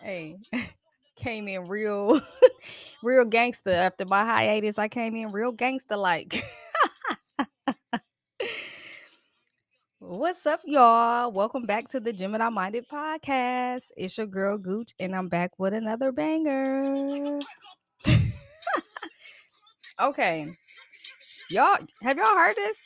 [0.00, 0.36] Hey,
[1.16, 2.20] came in real,
[3.02, 4.78] real gangster after my hiatus.
[4.78, 6.42] I came in real gangster like.
[10.36, 11.32] What's up, y'all?
[11.32, 13.84] Welcome back to the Gemini Minded Podcast.
[13.96, 17.40] It's your girl Gooch, and I'm back with another banger.
[20.00, 20.54] okay,
[21.48, 22.76] y'all, have y'all heard this?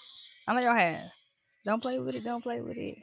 [0.46, 1.10] I know y'all have.
[1.66, 2.22] Don't play with it.
[2.22, 2.98] Don't play with it.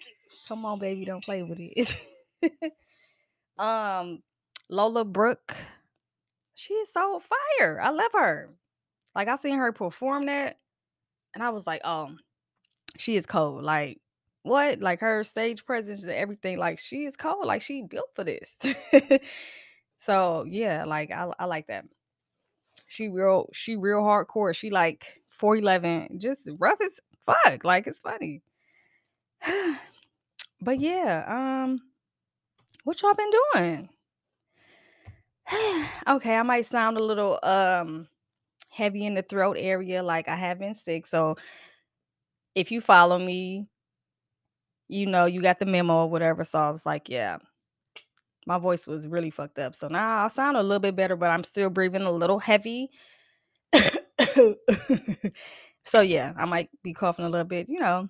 [0.48, 1.94] Come on, baby, don't play with it.
[3.60, 4.24] um,
[4.70, 5.58] Lola Brooke,
[6.56, 7.82] she is so fire.
[7.82, 8.50] I love her.
[9.14, 10.58] Like I seen her perform that,
[11.36, 12.12] and I was like, oh,
[12.96, 13.66] she is cold.
[13.66, 14.00] Like
[14.48, 14.80] what?
[14.80, 16.58] Like her stage presence and everything.
[16.58, 17.46] Like she is cold.
[17.46, 18.58] Like she built for this.
[19.98, 21.86] so yeah, like I, I like that.
[22.88, 24.56] She real, she real hardcore.
[24.56, 27.64] She like 411, just rough as fuck.
[27.64, 28.42] Like it's funny.
[30.62, 31.82] but yeah, um,
[32.84, 33.90] what y'all been doing?
[36.08, 38.08] okay, I might sound a little um
[38.70, 41.06] heavy in the throat area, like I have been sick.
[41.06, 41.36] So
[42.56, 43.68] if you follow me,
[44.90, 46.44] you know you got the memo or whatever.
[46.44, 47.38] So I was like, yeah,
[48.46, 49.76] my voice was really fucked up.
[49.76, 52.90] So now I sound a little bit better, but I'm still breathing a little heavy.
[55.84, 58.10] so yeah, I might be coughing a little bit, you know,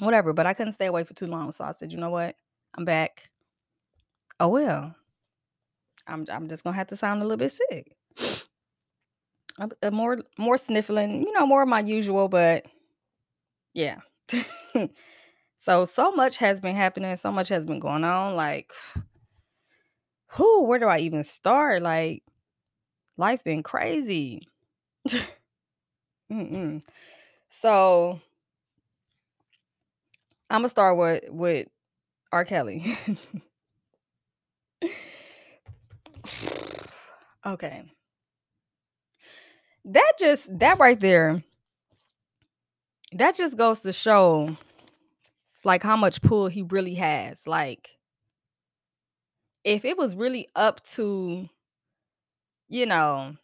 [0.00, 0.32] whatever.
[0.32, 1.52] But I couldn't stay away for too long.
[1.52, 2.36] So I said, you know what?
[2.76, 3.30] I'm back.
[4.40, 4.94] Oh well.
[6.06, 7.96] I'm I'm just gonna have to sound a little bit sick.
[9.92, 12.64] More more sniffling, you know, more of my usual, but
[13.74, 14.00] yeah.
[15.62, 18.34] so so much has been happening, so much has been going on.
[18.34, 18.72] Like,
[20.26, 20.64] who?
[20.64, 21.82] Where do I even start?
[21.82, 22.24] Like,
[23.16, 24.48] life been crazy.
[26.32, 26.82] Mm-mm.
[27.48, 28.18] So
[30.50, 31.68] I'm gonna start with with
[32.32, 32.44] R.
[32.44, 32.84] Kelly.
[37.46, 37.84] okay.
[39.84, 41.44] That just that right there,
[43.12, 44.56] that just goes to show
[45.64, 47.46] like how much pull he really has.
[47.46, 47.90] Like
[49.64, 51.48] if it was really up to,
[52.68, 53.36] you know,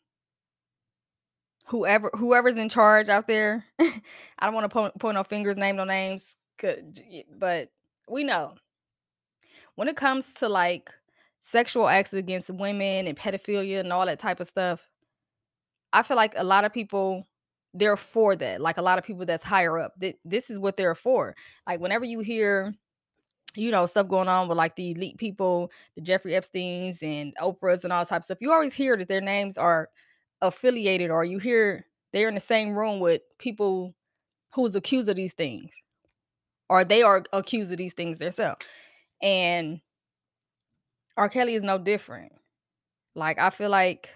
[1.67, 3.93] whoever whoever's in charge out there, I
[4.43, 6.37] don't want to point, point no fingers, name no names,
[7.39, 7.69] but
[8.09, 8.55] we know
[9.77, 10.91] when it comes to like
[11.39, 14.89] sexual acts against women and pedophilia and all that type of stuff,
[15.93, 17.27] I feel like a lot of people
[17.75, 18.61] they're for that.
[18.61, 21.34] Like a lot of people that's higher up, th- this is what they're for.
[21.67, 22.75] Like whenever you hear,
[23.55, 27.84] you know, stuff going on with like the elite people, the Jeffrey Epstein's and Oprah's
[27.84, 29.89] and all types of stuff, you always hear that their names are
[30.41, 33.95] affiliated, or you hear they're in the same room with people
[34.55, 35.83] who's accused of these things,
[36.69, 38.65] or they are accused of these things themselves.
[39.21, 39.81] And
[41.17, 41.28] R.
[41.28, 42.33] Kelly is no different.
[43.15, 44.11] Like I feel like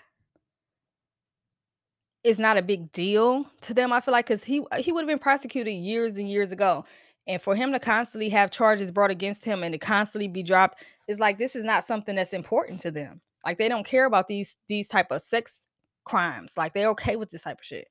[2.24, 3.92] it's not a big deal to them.
[3.92, 6.84] I feel like because he he would have been prosecuted years and years ago,
[7.26, 10.84] and for him to constantly have charges brought against him and to constantly be dropped
[11.08, 13.20] is like this is not something that's important to them.
[13.44, 15.66] Like they don't care about these these type of sex
[16.04, 16.54] crimes.
[16.56, 17.88] Like they're okay with this type of shit.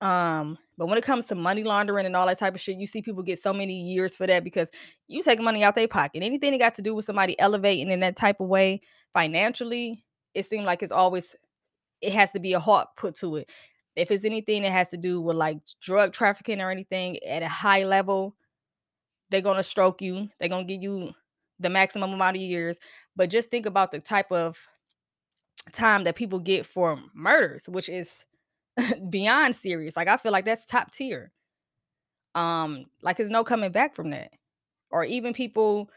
[0.00, 2.88] Um, but when it comes to money laundering and all that type of shit, you
[2.88, 4.70] see people get so many years for that because
[5.06, 6.24] you take money out their pocket.
[6.24, 8.80] Anything that got to do with somebody elevating in that type of way
[9.12, 10.04] financially,
[10.34, 11.36] it seemed like it's always
[12.02, 13.50] it has to be a heart put to it.
[13.94, 17.48] If it's anything that has to do with like drug trafficking or anything at a
[17.48, 18.34] high level,
[19.30, 20.28] they're gonna stroke you.
[20.38, 21.12] They're gonna give you
[21.60, 22.78] the maximum amount of years.
[23.16, 24.58] But just think about the type of
[25.72, 28.24] time that people get for murders, which is
[29.10, 29.96] beyond serious.
[29.96, 31.32] Like I feel like that's top tier.
[32.34, 34.30] Um, like there's no coming back from that.
[34.90, 35.90] Or even people,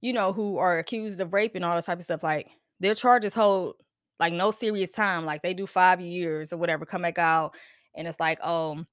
[0.00, 2.48] you know, who are accused of rape and all this type of stuff, like
[2.80, 3.74] their charges hold
[4.20, 5.24] like no serious time.
[5.26, 7.56] Like they do five years or whatever, come back out,
[7.94, 8.86] and it's like, um,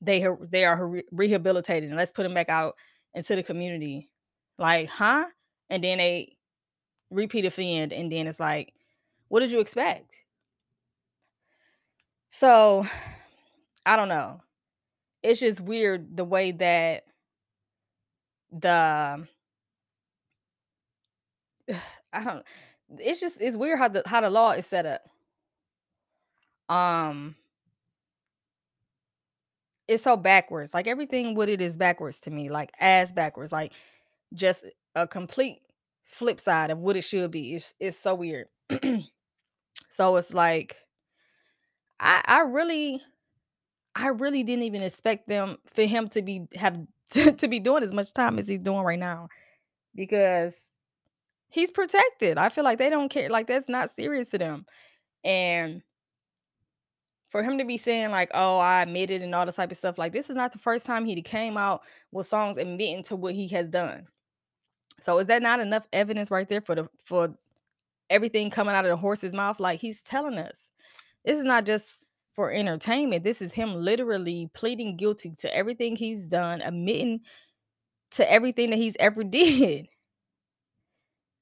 [0.00, 2.76] they they are rehabilitated, and let's put them back out
[3.14, 4.08] into the community.
[4.58, 5.26] Like, huh?
[5.68, 6.36] And then they
[7.10, 8.72] repeat offend, and then it's like,
[9.28, 10.16] what did you expect?
[12.28, 12.84] So,
[13.84, 14.40] I don't know.
[15.22, 17.04] It's just weird the way that
[18.52, 19.26] the
[22.12, 22.44] I don't
[22.98, 25.02] it's just it's weird how the how the law is set up.
[26.74, 27.36] Um
[29.88, 30.72] it's so backwards.
[30.72, 33.72] Like everything with it is backwards to me, like as backwards, like
[34.34, 34.64] just
[34.94, 35.58] a complete
[36.04, 37.54] flip side of what it should be.
[37.54, 38.46] It's it's so weird.
[39.88, 40.76] so it's like
[41.98, 43.02] I I really
[43.94, 46.78] I really didn't even expect them for him to be have
[47.10, 49.28] to, to be doing as much time as he's doing right now
[49.94, 50.69] because
[51.50, 52.38] he's protected.
[52.38, 53.28] I feel like they don't care.
[53.30, 54.66] Like that's not serious to them.
[55.24, 55.82] And
[57.30, 59.98] for him to be saying like, "Oh, I admitted" and all this type of stuff,
[59.98, 61.82] like this is not the first time he came out
[62.12, 64.06] with songs admitting to what he has done.
[65.00, 67.34] So is that not enough evidence right there for the for
[68.10, 69.60] everything coming out of the horse's mouth?
[69.60, 70.70] Like he's telling us.
[71.24, 71.96] This is not just
[72.34, 73.24] for entertainment.
[73.24, 77.20] This is him literally pleading guilty to everything he's done, admitting
[78.12, 79.88] to everything that he's ever did.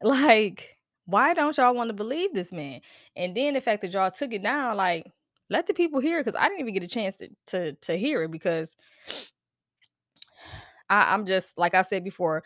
[0.03, 2.81] Like, why don't y'all want to believe this man?
[3.17, 5.11] And then the fact that y'all took it down, like,
[5.51, 7.97] let the people hear it because I didn't even get a chance to to, to
[7.97, 8.77] hear it because
[10.91, 12.45] I, I'm just like I said before,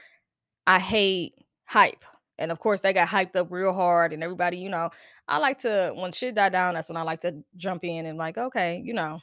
[0.67, 1.35] I hate
[1.65, 2.05] hype.
[2.39, 4.91] And of course, they got hyped up real hard, and everybody, you know,
[5.29, 6.75] I like to when shit die down.
[6.75, 9.21] That's when I like to jump in and like, okay, you know,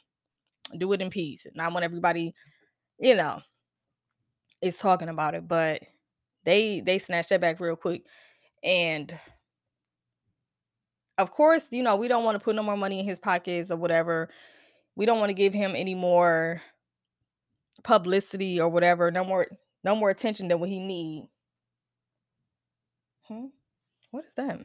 [0.77, 1.45] do it in peace.
[1.45, 2.33] And I want everybody,
[2.99, 3.39] you know,
[4.61, 5.81] is talking about it, but
[6.45, 8.03] they they snatched that back real quick,
[8.63, 9.13] and
[11.19, 13.71] of course, you know, we don't want to put no more money in his pockets
[13.71, 14.29] or whatever.
[14.95, 16.61] We don't want to give him any more
[17.83, 19.11] publicity or whatever.
[19.11, 19.47] No more,
[19.83, 21.27] no more attention than what he need.
[23.27, 23.47] Hmm?
[24.11, 24.59] What is that?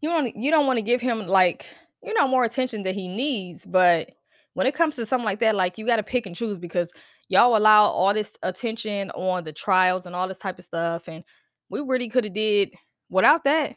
[0.00, 1.66] You want you don't want to give him like
[2.02, 4.12] you know more attention than he needs, but
[4.54, 6.92] when it comes to something like that, like you got to pick and choose because
[7.28, 11.24] y'all allow all this attention on the trials and all this type of stuff, and
[11.68, 12.74] we really could have did
[13.08, 13.76] without that.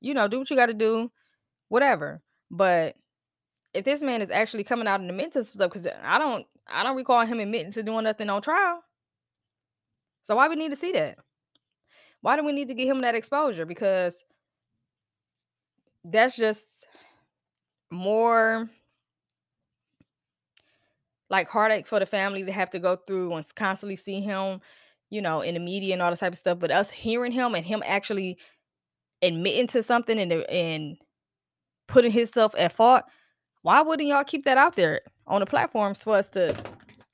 [0.00, 1.10] You know, do what you got to do,
[1.68, 2.22] whatever.
[2.50, 2.96] But
[3.74, 6.82] if this man is actually coming out and admitting to stuff, because I don't, I
[6.82, 8.82] don't recall him admitting to doing nothing on trial.
[10.22, 11.18] So why we need to see that?
[12.20, 13.64] Why do we need to give him that exposure?
[13.64, 14.22] Because
[16.04, 16.86] that's just
[17.90, 18.68] more
[21.30, 24.60] like heartache for the family to have to go through and constantly see him,
[25.08, 26.58] you know, in the media and all this type of stuff.
[26.58, 28.36] But us hearing him and him actually
[29.22, 30.96] admitting to something and uh, and
[31.86, 33.04] putting himself at fault,
[33.62, 36.54] why wouldn't y'all keep that out there on the platforms for us to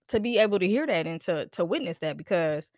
[0.08, 2.16] to be able to hear that and to to witness that?
[2.16, 2.70] Because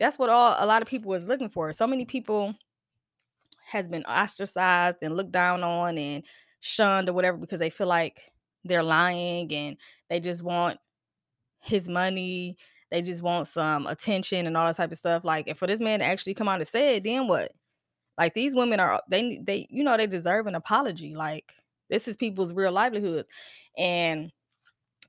[0.00, 1.72] that's what all a lot of people is looking for.
[1.72, 2.54] So many people
[3.66, 6.24] has been ostracized and looked down on and
[6.60, 8.32] shunned or whatever because they feel like
[8.64, 9.76] they're lying and
[10.10, 10.78] they just want
[11.62, 12.56] his money.
[12.90, 15.24] They just want some attention and all that type of stuff.
[15.24, 17.52] Like, and for this man to actually come out and say it, then what?
[18.16, 21.14] Like these women are they they you know they deserve an apology.
[21.14, 21.52] Like
[21.88, 23.28] this is people's real livelihoods.
[23.76, 24.32] And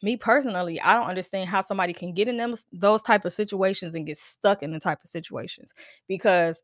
[0.02, 3.96] me personally, I don't understand how somebody can get in them those type of situations
[3.96, 5.74] and get stuck in the type of situations
[6.08, 6.62] because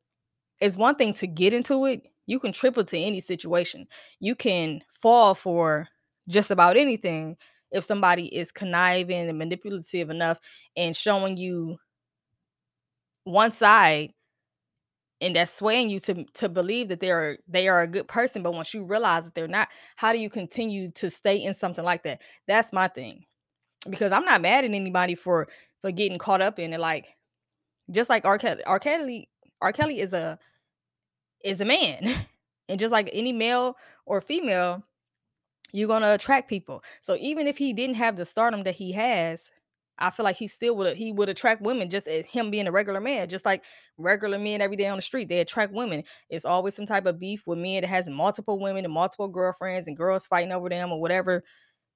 [0.61, 2.03] it's one thing to get into it.
[2.27, 3.87] You can triple to any situation.
[4.19, 5.87] You can fall for
[6.27, 7.37] just about anything
[7.71, 10.39] if somebody is conniving and manipulative enough
[10.75, 11.77] and showing you
[13.23, 14.13] one side
[15.21, 18.53] and that's swaying you to to believe that they're they are a good person but
[18.53, 22.03] once you realize that they're not how do you continue to stay in something like
[22.03, 22.21] that?
[22.47, 23.25] That's my thing
[23.89, 25.47] because i'm not mad at anybody for
[25.81, 27.07] for getting caught up in it like
[27.91, 29.29] just like r kelly r kelly
[29.61, 30.37] r kelly is a
[31.43, 32.09] is a man
[32.69, 34.83] and just like any male or female
[35.75, 39.51] you're gonna attract people so even if he didn't have the stardom that he has
[39.97, 42.71] I feel like he still would he would attract women just as him being a
[42.71, 43.63] regular man, just like
[43.97, 45.29] regular men every day on the street.
[45.29, 46.03] They attract women.
[46.29, 49.87] It's always some type of beef with men that has multiple women and multiple girlfriends
[49.87, 51.43] and girls fighting over them or whatever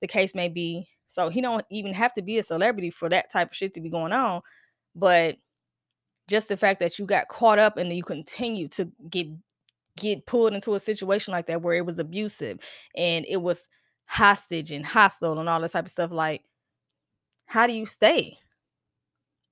[0.02, 0.88] the case may be.
[1.08, 3.82] So he don't even have to be a celebrity for that type of shit to
[3.82, 4.42] be going on.
[4.96, 5.38] But
[6.30, 9.28] just the fact that you got caught up and you continue to get
[10.00, 12.60] get pulled into a situation like that where it was abusive
[12.96, 13.70] and it was
[14.08, 16.44] hostage and hostile and all that type of stuff like
[17.46, 18.38] how do you stay?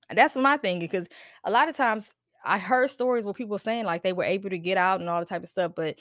[0.08, 1.08] And that's my thing because
[1.44, 2.14] a lot of times
[2.44, 5.20] I heard stories where people saying like they were able to get out and all
[5.20, 5.96] the type of stuff, but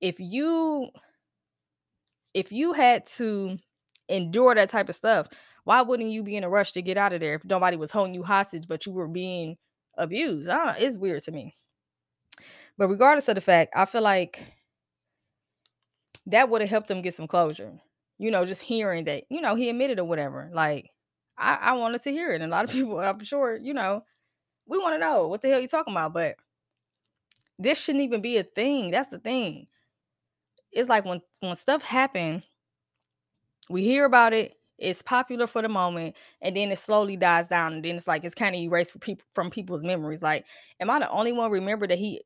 [0.00, 0.88] if you
[2.34, 3.58] if you had to
[4.08, 5.28] endure that type of stuff,
[5.64, 7.90] why wouldn't you be in a rush to get out of there if nobody was
[7.90, 9.56] holding you hostage but you were being
[9.98, 10.48] abused?
[10.48, 11.54] I it's weird to me.
[12.78, 14.40] But regardless of the fact, I feel like
[16.26, 17.72] that would have helped him get some closure.
[18.18, 20.50] You know, just hearing that, you know, he admitted or whatever.
[20.52, 20.90] Like
[21.36, 22.40] I, I wanted to hear it.
[22.40, 24.04] And a lot of people, I'm sure, you know,
[24.66, 26.14] we want to know what the hell you talking about.
[26.14, 26.36] But
[27.58, 28.90] this shouldn't even be a thing.
[28.90, 29.66] That's the thing.
[30.72, 32.42] It's like when when stuff happen,
[33.68, 37.72] we hear about it, It's popular for the moment, and then it slowly dies down,
[37.74, 40.22] and then it's like it's kind of erased people from people's memories.
[40.22, 40.44] Like,
[40.80, 42.20] am I the only one remember that he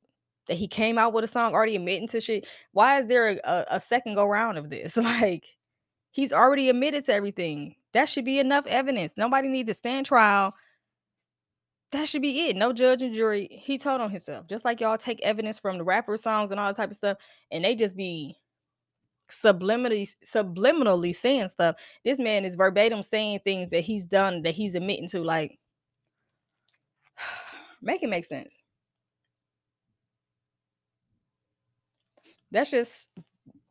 [0.46, 2.46] that he came out with a song already admitting to shit?
[2.72, 4.96] Why is there a, a, second go round of this?
[5.06, 5.46] Like,
[6.10, 7.76] he's already admitted to everything.
[7.92, 9.12] That should be enough evidence.
[9.16, 10.54] Nobody needs to stand trial.
[11.92, 12.56] That should be it.
[12.56, 13.48] No judge and jury.
[13.50, 14.46] He told on himself.
[14.46, 17.18] Just like y'all take evidence from the rapper songs and all that type of stuff,
[17.50, 18.36] and they just be
[19.30, 21.76] subliminally subliminally saying stuff.
[22.04, 25.22] This man is verbatim saying things that he's done that he's admitting to.
[25.22, 25.58] Like,
[27.82, 28.56] make it make sense.
[32.50, 33.08] That's just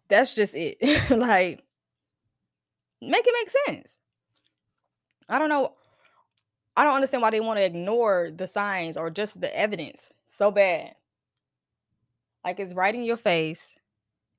[0.08, 0.78] that's just it.
[1.10, 1.64] like,
[3.02, 3.98] make it make sense.
[5.28, 5.74] I don't know.
[6.78, 10.52] I don't understand why they want to ignore the signs or just the evidence so
[10.52, 10.94] bad.
[12.44, 13.76] Like it's right in your face,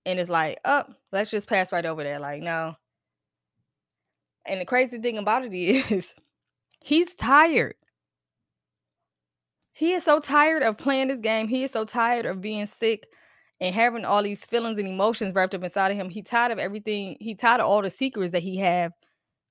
[0.04, 2.20] and it's like, oh, let's just pass right over there.
[2.20, 2.76] Like, no.
[4.46, 6.14] And the crazy thing about it is,
[6.80, 7.74] he's tired.
[9.72, 11.48] He is so tired of playing this game.
[11.48, 13.08] He is so tired of being sick
[13.60, 16.10] and having all these feelings and emotions wrapped up inside of him.
[16.10, 17.16] He tired of everything.
[17.20, 18.92] He tired of all the secrets that he have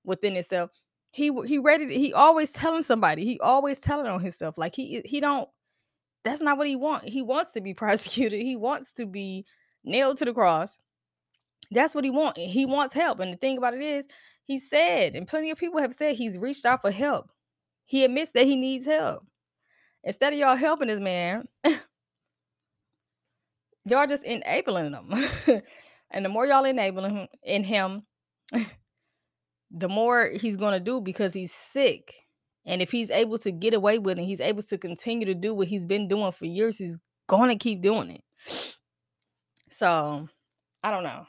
[0.03, 0.69] within himself.
[1.11, 1.87] He he ready.
[1.87, 3.23] To, he always telling somebody.
[3.23, 4.57] He always telling on himself.
[4.57, 5.49] Like he he don't.
[6.23, 7.07] That's not what he want.
[7.07, 8.41] He wants to be prosecuted.
[8.41, 9.45] He wants to be
[9.83, 10.79] nailed to the cross.
[11.71, 12.37] That's what he want.
[12.37, 13.19] He wants help.
[13.19, 14.07] And the thing about it is,
[14.43, 17.31] he said, and plenty of people have said he's reached out for help.
[17.85, 19.25] He admits that he needs help.
[20.03, 21.47] Instead of y'all helping this man,
[23.85, 25.13] y'all just enabling him.
[26.11, 28.03] and the more y'all enabling him in him,
[29.71, 32.13] the more he's gonna do because he's sick.
[32.65, 35.53] And if he's able to get away with it, he's able to continue to do
[35.53, 38.23] what he's been doing for years, he's gonna keep doing it.
[39.71, 40.29] So
[40.83, 41.25] I don't know.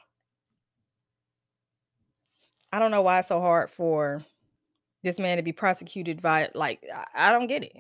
[2.73, 4.25] I don't know why it's so hard for
[5.03, 6.85] this man to be prosecuted by like
[7.15, 7.73] I don't get it.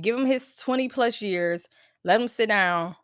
[0.00, 1.68] Give him his 20 plus years,
[2.04, 2.96] let him sit down.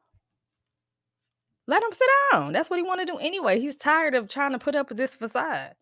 [1.66, 2.52] Let him sit down.
[2.52, 3.60] That's what he want to do anyway.
[3.60, 5.74] He's tired of trying to put up with this facade.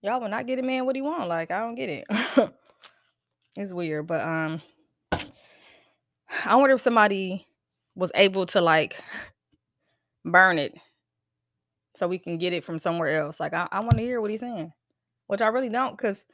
[0.00, 1.28] Y'all will not get a man what he want.
[1.28, 2.04] Like, I don't get it.
[3.56, 4.62] it's weird, but um
[6.44, 7.46] I wonder if somebody
[7.94, 8.98] was able to like
[10.24, 10.74] burn it
[11.96, 13.40] so we can get it from somewhere else.
[13.40, 14.72] Like I, I want to hear what he's saying.
[15.26, 16.24] Which I really don't, because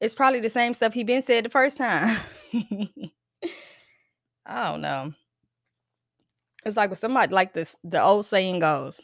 [0.00, 2.18] it's probably the same stuff he been said the first time.
[4.46, 5.12] I don't know.
[6.64, 9.00] It's like with somebody like this, the old saying goes.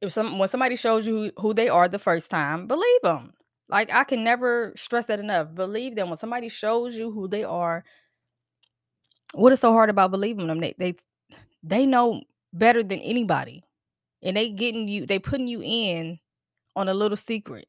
[0.00, 3.32] If some when somebody shows you who, who they are the first time, believe them.
[3.68, 5.54] Like I can never stress that enough.
[5.54, 6.08] Believe them.
[6.08, 7.84] When somebody shows you who they are,
[9.34, 10.60] what is so hard about believing them?
[10.60, 10.94] They they
[11.62, 13.64] they know better than anybody.
[14.22, 16.18] And they getting you, they putting you in
[16.74, 17.68] on a little secret.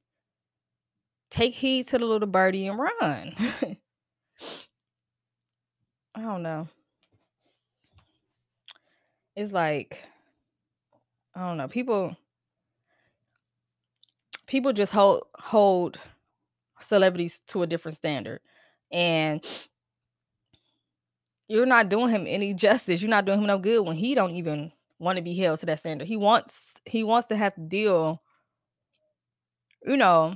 [1.29, 3.35] Take heed to the little birdie and run.
[6.19, 6.67] I don't know.
[9.37, 10.03] It's like
[11.33, 11.69] I don't know.
[11.69, 12.17] People
[14.47, 15.97] people just hold hold
[16.81, 18.41] celebrities to a different standard.
[18.91, 19.45] And
[21.47, 23.01] you're not doing him any justice.
[23.01, 25.67] You're not doing him no good when he don't even want to be held to
[25.67, 26.05] that standard.
[26.05, 28.21] He wants he wants to have to deal,
[29.85, 30.35] you know,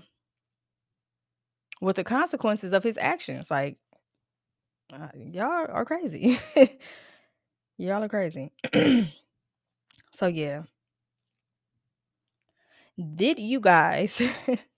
[1.82, 3.52] with the consequences of his actions.
[3.52, 3.80] Like
[4.94, 6.38] uh, y'all are crazy.
[7.78, 8.52] y'all are crazy.
[10.14, 10.64] so yeah.
[13.16, 14.22] Did you guys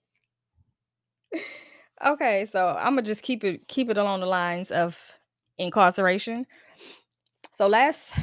[2.04, 5.12] Okay, so I'm gonna just keep it keep it along the lines of
[5.58, 6.46] incarceration.
[7.52, 8.14] So last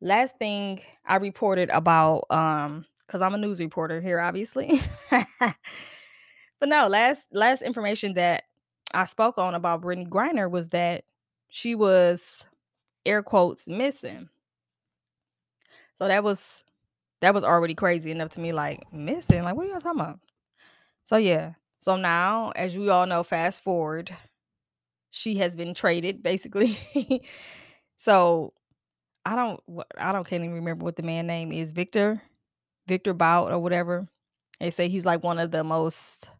[0.00, 4.80] last thing I reported about um because I'm a news reporter here, obviously.
[5.10, 5.54] but
[6.62, 8.44] no, last last information that
[8.92, 11.04] I spoke on about Brittney Griner was that
[11.54, 12.46] she was
[13.04, 14.30] air quotes missing.
[15.96, 16.64] So that was
[17.20, 19.42] that was already crazy enough to me, like missing.
[19.44, 20.18] Like, what are y'all talking about?
[21.04, 21.52] So yeah.
[21.78, 24.16] So now, as you all know, fast forward,
[25.10, 26.78] she has been traded basically.
[27.98, 28.54] so
[29.26, 29.60] I don't
[29.98, 31.72] I don't can't even remember what the man name is.
[31.72, 32.22] Victor,
[32.86, 34.08] Victor Bout or whatever.
[34.58, 36.30] They say he's like one of the most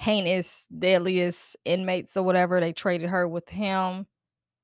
[0.00, 2.58] heinous, deadliest inmates or whatever.
[2.58, 4.06] They traded her with him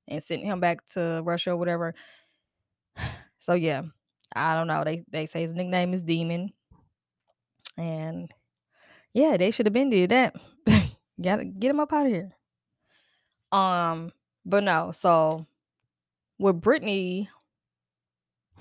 [0.08, 1.94] and sent him back to Russia or whatever.
[3.38, 3.82] So yeah,
[4.34, 4.82] I don't know.
[4.82, 6.52] They they say his nickname is Demon.
[7.76, 8.32] And
[9.14, 10.34] yeah, they should have been did that.
[11.22, 12.32] Gotta get him up out of here.
[13.52, 14.10] Um,
[14.44, 15.46] but no, so
[16.40, 17.28] with Brittney,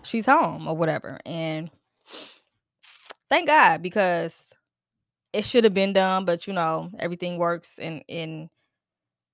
[0.03, 1.19] she's home or whatever.
[1.25, 1.71] And
[3.27, 4.53] thank God because
[5.35, 8.49] it should have been done, but you know, everything works in in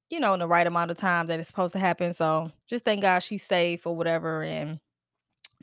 [0.10, 2.14] you know, in the right amount of time that it's supposed to happen.
[2.14, 4.80] So just thank God she's safe or whatever and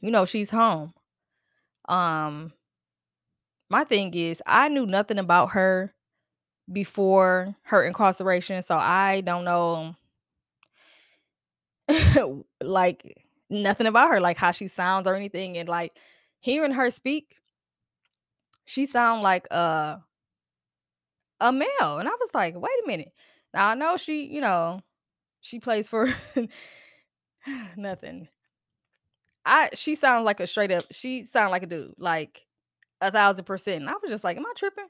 [0.01, 0.95] you know, she's home.
[1.89, 2.53] Um
[3.69, 5.93] my thing is I knew nothing about her
[6.73, 9.97] before her incarceration, so I don't know
[12.63, 15.57] like nothing about her, like how she sounds or anything.
[15.59, 15.97] And like
[16.39, 17.35] hearing her speak,
[18.67, 20.01] she sound like a
[21.41, 21.99] a male.
[21.99, 23.13] And I was like, wait a minute.
[23.55, 24.81] Now I know she, you know,
[25.41, 26.13] she plays for
[27.77, 28.29] nothing.
[29.45, 32.47] I she sounds like a straight up, she sound like a dude, like
[33.01, 33.81] a thousand percent.
[33.81, 34.89] And I was just like, am I tripping?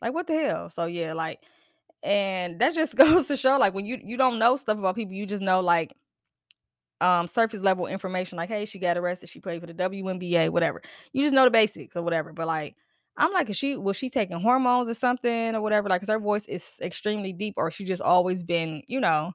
[0.00, 0.68] Like what the hell?
[0.68, 1.40] So yeah, like
[2.02, 5.14] and that just goes to show like when you you don't know stuff about people,
[5.14, 5.94] you just know like
[7.00, 10.82] um surface level information like hey she got arrested she played for the WNBA whatever
[11.12, 12.74] you just know the basics or whatever but like
[13.18, 15.88] I'm like is she was she taking hormones or something or whatever?
[15.88, 19.32] Like cuz her voice is extremely deep or she just always been you know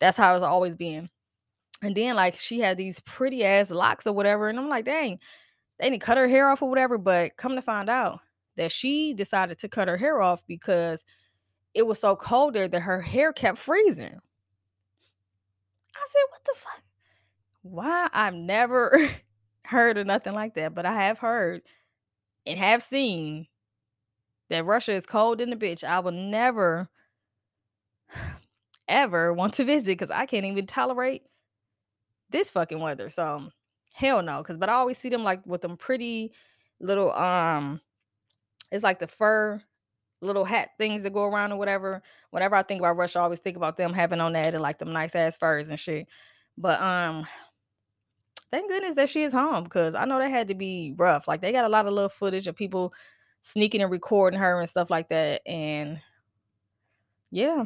[0.00, 1.08] that's how it's always been.
[1.82, 5.18] And then like she had these pretty ass locks or whatever and I'm like dang
[5.80, 8.20] they didn't cut her hair off or whatever but come to find out
[8.56, 11.04] that she decided to cut her hair off because
[11.74, 14.20] it was so cold there that her hair kept freezing.
[15.96, 16.82] I said what the fuck?
[17.62, 19.08] Why I've never
[19.64, 21.62] heard of nothing like that, but I have heard
[22.46, 23.46] and have seen
[24.50, 25.84] that Russia is cold in the bitch.
[25.84, 26.88] I will never
[28.88, 31.22] ever want to visit because I can't even tolerate
[32.30, 33.08] this fucking weather.
[33.08, 33.48] So
[33.92, 34.42] hell no.
[34.42, 36.32] Cause but I always see them like with them pretty
[36.80, 37.80] little um
[38.70, 39.62] it's like the fur
[40.20, 42.02] little hat things that go around or whatever.
[42.30, 44.78] Whenever I think about Russia, I always think about them having on that and like
[44.78, 46.08] them nice ass furs and shit.
[46.58, 47.26] But um
[48.54, 51.26] Thank goodness that she is home because I know that had to be rough.
[51.26, 52.94] Like they got a lot of little footage of people
[53.40, 55.42] sneaking and recording her and stuff like that.
[55.44, 55.98] And
[57.32, 57.64] yeah,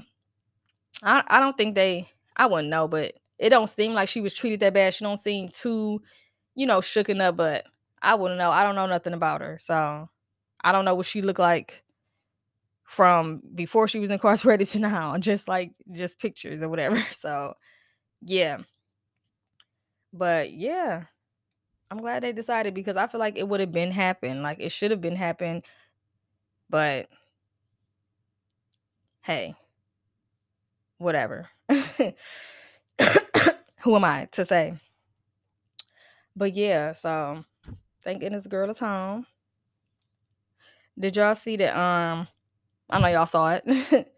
[1.02, 4.33] I I don't think they I wouldn't know, but it don't seem like she was
[4.33, 4.95] treated that bad.
[4.95, 6.00] She don't seem too,
[6.55, 7.66] you know, shooken up, but
[8.01, 8.51] I wouldn't know.
[8.51, 9.59] I don't know nothing about her.
[9.61, 10.09] So
[10.64, 11.83] I don't know what she looked like
[12.85, 15.18] from before she was incarcerated to now.
[15.18, 16.96] Just like just pictures or whatever.
[17.11, 17.53] So
[18.22, 18.61] yeah.
[20.12, 21.05] But yeah.
[21.90, 24.42] I'm glad they decided because I feel like it would have been happened.
[24.42, 25.64] Like it should have been happened.
[26.71, 27.09] but
[29.23, 29.55] hey,
[30.99, 31.49] whatever.
[33.83, 34.75] Who am I to say?
[36.37, 37.44] But yeah, so
[38.05, 39.27] thank goodness girl is home.
[40.99, 41.77] Did y'all see that?
[41.79, 42.29] Um,
[42.90, 43.64] I know y'all saw it.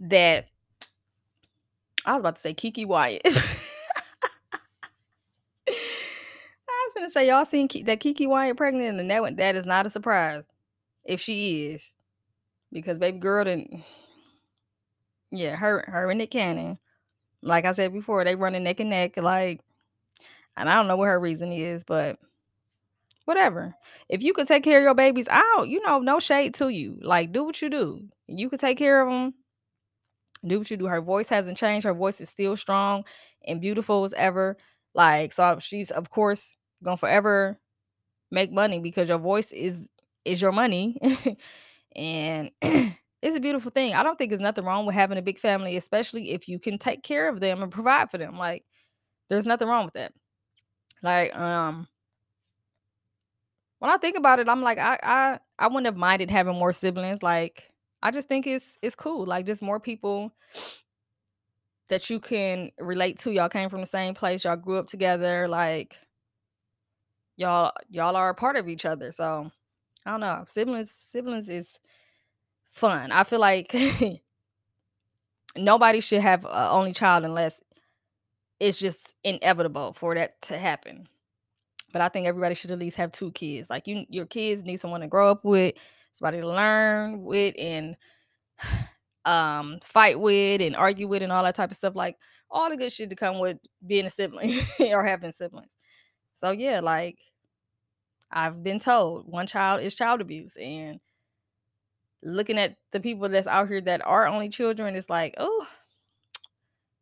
[0.00, 0.46] that
[2.04, 3.22] I was about to say Keke Wyatt.
[3.26, 3.30] I
[5.68, 9.66] was gonna say y'all seen Ki- that Keke Wyatt pregnant, and that one, that is
[9.66, 10.44] not a surprise
[11.04, 11.94] if she is,
[12.72, 13.82] because baby girl didn't.
[15.30, 16.78] Yeah, her her and Nick Cannon.
[17.42, 19.16] Like I said before, they running neck and neck.
[19.16, 19.60] Like,
[20.56, 22.18] and I don't know what her reason is, but
[23.26, 23.74] whatever.
[24.08, 26.98] If you could take care of your babies out, you know, no shade to you.
[27.02, 28.08] Like, do what you do.
[28.26, 29.34] You could take care of them.
[30.46, 30.86] Do what you do.
[30.86, 31.84] Her voice hasn't changed.
[31.84, 33.04] Her voice is still strong
[33.46, 34.56] and beautiful as ever.
[34.94, 37.58] Like, so she's of course gonna forever
[38.30, 39.90] make money because your voice is
[40.24, 40.98] is your money.
[41.96, 43.94] and it's a beautiful thing.
[43.94, 46.78] I don't think there's nothing wrong with having a big family, especially if you can
[46.78, 48.38] take care of them and provide for them.
[48.38, 48.64] Like,
[49.30, 50.12] there's nothing wrong with that.
[51.02, 51.88] Like, um,
[53.78, 56.72] when I think about it, I'm like, I I I wouldn't have minded having more
[56.72, 57.22] siblings.
[57.22, 57.64] Like,
[58.02, 59.24] I just think it's it's cool.
[59.26, 60.32] Like, just more people
[61.88, 63.32] that you can relate to.
[63.32, 64.44] Y'all came from the same place.
[64.44, 65.48] Y'all grew up together.
[65.48, 65.96] Like,
[67.38, 69.10] y'all y'all are a part of each other.
[69.12, 69.50] So
[70.04, 70.44] I don't know.
[70.46, 71.78] Siblings siblings is
[72.70, 73.12] fun.
[73.12, 73.74] I feel like
[75.56, 77.62] nobody should have only child unless
[78.60, 81.08] it's just inevitable for that to happen.
[81.92, 83.70] But I think everybody should at least have two kids.
[83.70, 85.74] Like you your kids need someone to grow up with,
[86.12, 87.96] somebody to learn with and
[89.24, 91.94] um fight with and argue with and all that type of stuff.
[91.94, 92.16] Like
[92.50, 95.76] all the good shit to come with being a sibling or having siblings.
[96.38, 97.18] So yeah, like
[98.30, 101.00] I've been told one child is child abuse and
[102.22, 105.66] looking at the people that's out here that are only children, it's like, oh,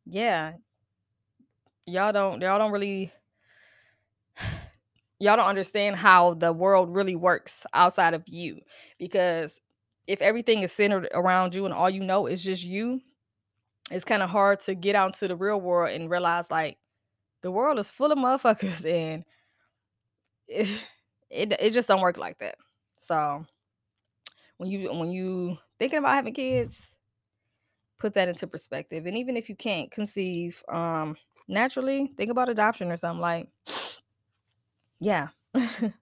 [0.07, 0.55] yeah,
[1.85, 3.13] y'all don't y'all don't really
[5.21, 8.63] y'all don't understand how the world really works outside of you
[8.99, 9.61] because
[10.07, 13.03] if everything is centered around you and all you know is just you
[13.91, 16.79] it's kind of hard to get out into the real world and realize like
[17.47, 19.25] the world is full of motherfuckers and
[20.49, 20.67] it,
[21.31, 22.57] it it just don't work like that.
[22.99, 23.47] So
[24.57, 26.97] when you when you thinking about having kids,
[27.99, 29.07] put that into perspective.
[29.07, 33.49] And even if you can't conceive um naturally, think about adoption or something like
[35.01, 35.29] yeah.
[35.55, 35.93] so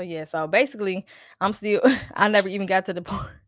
[0.00, 1.04] yeah, so basically
[1.40, 1.80] I'm still
[2.14, 3.39] I never even got to the point.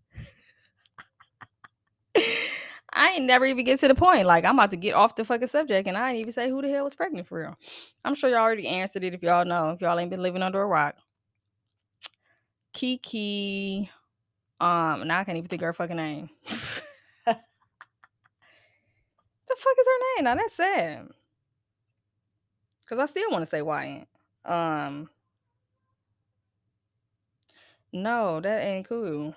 [2.92, 4.26] I ain't never even get to the point.
[4.26, 6.60] Like I'm about to get off the fucking subject and I ain't even say who
[6.60, 7.56] the hell was pregnant for real.
[8.04, 10.60] I'm sure y'all already answered it if y'all know, if y'all ain't been living under
[10.60, 10.96] a rock.
[12.74, 13.88] Keke.
[14.60, 16.30] Um, now I can't even think of her fucking name.
[16.44, 16.50] the
[17.26, 17.36] fuck
[19.78, 20.24] is her name?
[20.24, 21.08] Now that's sad.
[22.88, 24.06] Cause I still want to say Wyatt.
[24.44, 25.08] Um,
[27.92, 29.34] no, that ain't cool.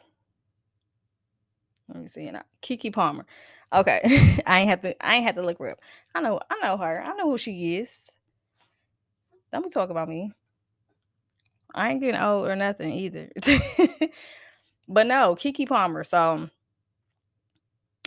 [1.96, 2.32] Let me see.
[2.62, 3.26] Keke Palmer.
[3.72, 4.02] Okay,
[4.46, 5.06] I ain't have to.
[5.06, 5.80] I ain't have to look her up.
[6.14, 6.40] I know.
[6.50, 7.02] I know her.
[7.02, 8.12] I know who she is.
[9.52, 10.32] Don't be talk about me.
[11.74, 13.30] I ain't getting old or nothing either.
[14.88, 16.04] but no, Keke Palmer.
[16.04, 16.50] So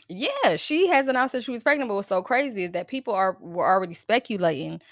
[0.09, 1.88] yeah, she has announced that she was pregnant.
[1.88, 4.83] But what's so crazy is that people are were already speculating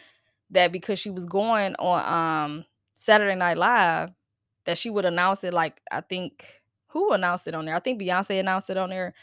[0.50, 4.11] that because she was going on um Saturday Night Live,
[4.64, 5.52] that she would announce it.
[5.52, 6.62] Like I think
[6.98, 7.74] who announced it on there?
[7.74, 9.14] I think Beyonce announced it on there,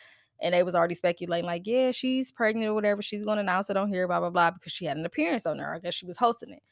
[0.42, 3.02] and they was already speculating like, yeah, she's pregnant or whatever.
[3.02, 5.46] She's going to announce it on here, blah blah blah, because she had an appearance
[5.46, 5.74] on there.
[5.74, 6.64] I guess she was hosting it,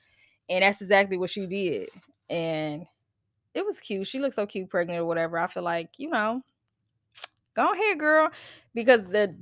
[0.50, 1.90] and that's exactly what she did,
[2.30, 2.86] and
[3.54, 4.08] it was cute.
[4.08, 5.38] She looked so cute, pregnant or whatever.
[5.38, 6.42] I feel like you know,
[7.56, 8.30] go ahead, girl,
[8.74, 9.36] because the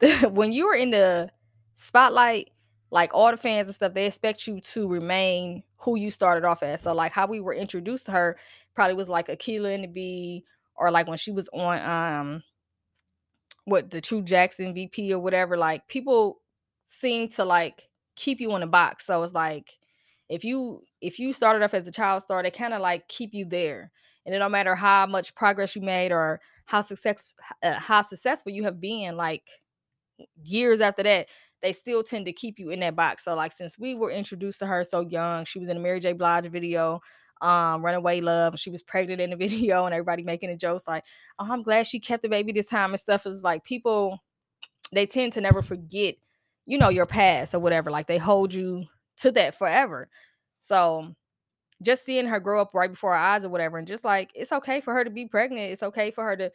[0.00, 1.30] the when you were in the
[1.74, 2.50] spotlight
[2.90, 6.62] like all the fans and stuff, they expect you to remain who you started off
[6.62, 6.82] as.
[6.82, 8.36] So like how we were introduced to her
[8.74, 10.44] probably was like Akeelah and the Bee,
[10.80, 12.42] or like when she was on um
[13.64, 15.56] what the True Jackson VP or whatever.
[15.56, 16.40] Like people
[16.84, 17.84] seem to like
[18.16, 19.06] keep you in a box.
[19.06, 19.70] So it's like
[20.28, 23.34] if you if you started off as a child star, they kind of like keep
[23.34, 23.92] you there.
[24.26, 28.52] And it don't matter how much progress you made or how success uh, how successful
[28.52, 29.44] you have been, like
[30.42, 31.28] years after that,
[31.62, 33.24] they still tend to keep you in that box.
[33.24, 36.00] So like since we were introduced to her so young, she was in a Mary
[36.00, 36.12] J.
[36.12, 37.00] Blige video,
[37.40, 38.58] um, Runaway Love.
[38.58, 41.04] She was pregnant in the video, and everybody making a jokes like,
[41.38, 43.26] "Oh, I'm glad she kept the baby this time" and stuff.
[43.26, 44.18] Is like people,
[44.92, 46.16] they tend to never forget,
[46.66, 47.90] you know, your past or whatever.
[47.90, 48.84] Like they hold you
[49.18, 50.08] to that forever.
[50.60, 51.14] So
[51.82, 54.52] just seeing her grow up right before our eyes or whatever, and just like it's
[54.52, 55.72] okay for her to be pregnant.
[55.72, 56.52] It's okay for her to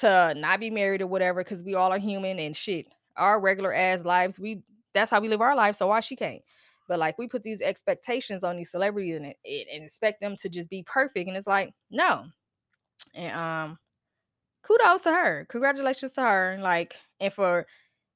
[0.00, 3.72] to not be married or whatever, because we all are human and shit our regular
[3.72, 4.38] ass lives.
[4.38, 4.62] We
[4.94, 5.76] that's how we live our life.
[5.76, 6.42] So why she can't?
[6.88, 10.70] But like we put these expectations on these celebrities and, and expect them to just
[10.70, 12.26] be perfect, and it's like no.
[13.14, 13.78] And um,
[14.62, 15.46] kudos to her.
[15.48, 16.58] Congratulations to her.
[16.60, 17.66] Like and for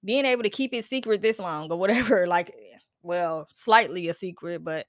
[0.04, 2.26] being able to keep it secret this long or whatever.
[2.28, 2.54] Like,
[3.02, 4.86] well, slightly a secret, but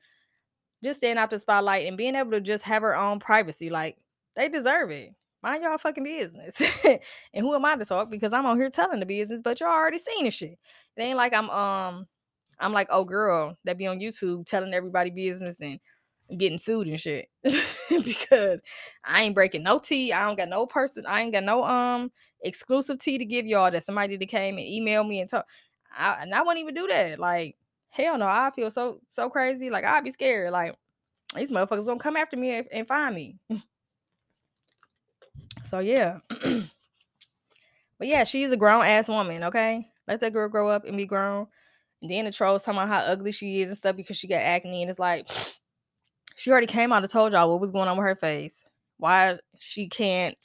[0.83, 3.69] just staying out the spotlight and being able to just have her own privacy.
[3.69, 3.97] Like
[4.35, 6.61] they deserve it mind y'all fucking business.
[6.85, 6.99] and
[7.45, 8.09] who am I to talk?
[8.09, 10.59] Because I'm on here telling the business, but y'all already seen the shit.
[10.97, 12.07] It ain't like I'm um
[12.61, 15.79] I'm like, oh girl, that be on YouTube telling everybody business and
[16.37, 17.27] getting sued and shit.
[17.43, 18.61] because
[19.03, 20.13] I ain't breaking no tea.
[20.13, 23.71] I don't got no person, I ain't got no um exclusive tea to give y'all
[23.71, 25.45] that somebody that came and emailed me and talk.
[25.97, 27.19] I, and I won't even do that.
[27.19, 27.57] Like,
[27.89, 29.69] hell no, I feel so so crazy.
[29.69, 30.51] Like I'd be scared.
[30.51, 30.75] Like
[31.35, 33.37] these motherfuckers gonna come after me and, and find me.
[35.65, 36.17] So yeah.
[36.29, 39.87] but yeah, she's a grown ass woman, okay?
[40.07, 41.47] Let that girl grow up and be grown.
[42.01, 44.37] And then the trolls talking about how ugly she is and stuff because she got
[44.41, 44.81] acne.
[44.81, 45.27] And it's like
[46.35, 48.65] she already came out and told y'all what was going on with her face.
[48.97, 50.37] Why she can't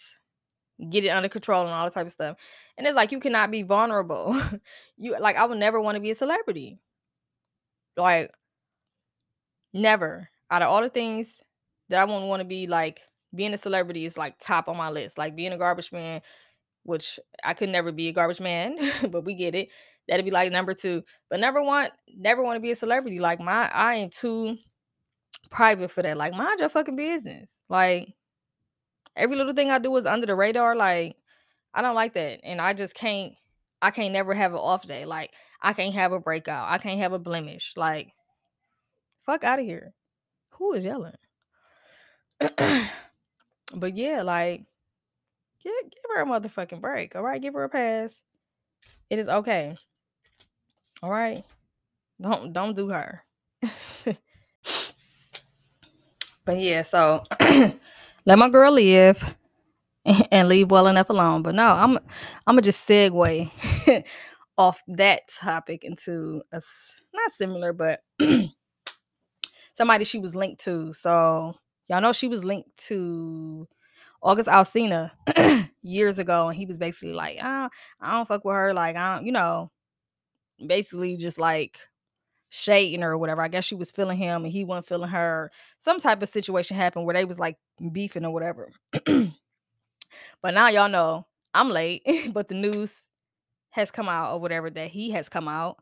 [0.90, 2.36] get it under control and all that type of stuff.
[2.76, 4.38] And it's like you cannot be vulnerable.
[4.96, 6.78] you like I would never want to be a celebrity.
[7.96, 8.30] Like
[9.72, 10.28] never.
[10.50, 11.40] Out of all the things
[11.88, 13.00] that I wouldn't want to be like
[13.34, 15.18] being a celebrity is like top on my list.
[15.18, 16.20] Like being a garbage man,
[16.82, 18.78] which I could never be a garbage man,
[19.10, 19.68] but we get it.
[20.08, 21.02] That'd be like number two.
[21.28, 23.18] But number one, never want to be a celebrity.
[23.18, 24.56] Like my, I am too
[25.50, 26.16] private for that.
[26.16, 27.60] Like mind your fucking business.
[27.68, 28.08] Like
[29.16, 30.76] every little thing I do is under the radar.
[30.76, 31.16] Like
[31.74, 33.34] I don't like that, and I just can't.
[33.82, 35.04] I can't never have an off day.
[35.04, 36.70] Like I can't have a breakout.
[36.70, 37.74] I can't have a blemish.
[37.76, 38.12] Like
[39.24, 39.92] fuck out of here.
[40.52, 41.12] Who is yelling?
[43.74, 44.64] But yeah, like
[45.62, 47.16] give give her a motherfucking break.
[47.16, 48.22] All right, give her a pass.
[49.10, 49.76] It is okay.
[51.06, 51.44] All right.
[52.20, 53.22] Don't don't do her.
[56.44, 57.22] but yeah, so
[58.26, 59.36] let my girl live
[60.32, 61.42] and leave well enough alone.
[61.42, 64.04] But no, I'm I'm gonna just segue
[64.58, 66.60] off that topic into a
[67.14, 68.00] not similar, but
[69.74, 70.92] somebody she was linked to.
[70.92, 71.54] So
[71.88, 73.68] y'all know she was linked to
[74.20, 75.12] August Alsina
[75.82, 77.68] years ago, and he was basically like, oh,
[78.00, 78.74] I don't fuck with her.
[78.74, 79.70] Like, I don't, you know,
[80.64, 81.78] basically just like
[82.50, 83.42] shading her or whatever.
[83.42, 85.50] I guess she was feeling him and he wasn't feeling her.
[85.78, 87.56] Some type of situation happened where they was like
[87.92, 88.70] beefing or whatever.
[89.04, 93.06] but now y'all know I'm late, but the news
[93.70, 95.78] has come out or whatever that he has come out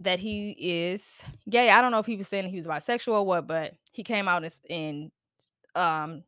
[0.00, 1.70] that he is gay.
[1.70, 4.28] I don't know if he was saying he was bisexual or what, but he came
[4.28, 5.10] out and, and
[5.74, 6.24] um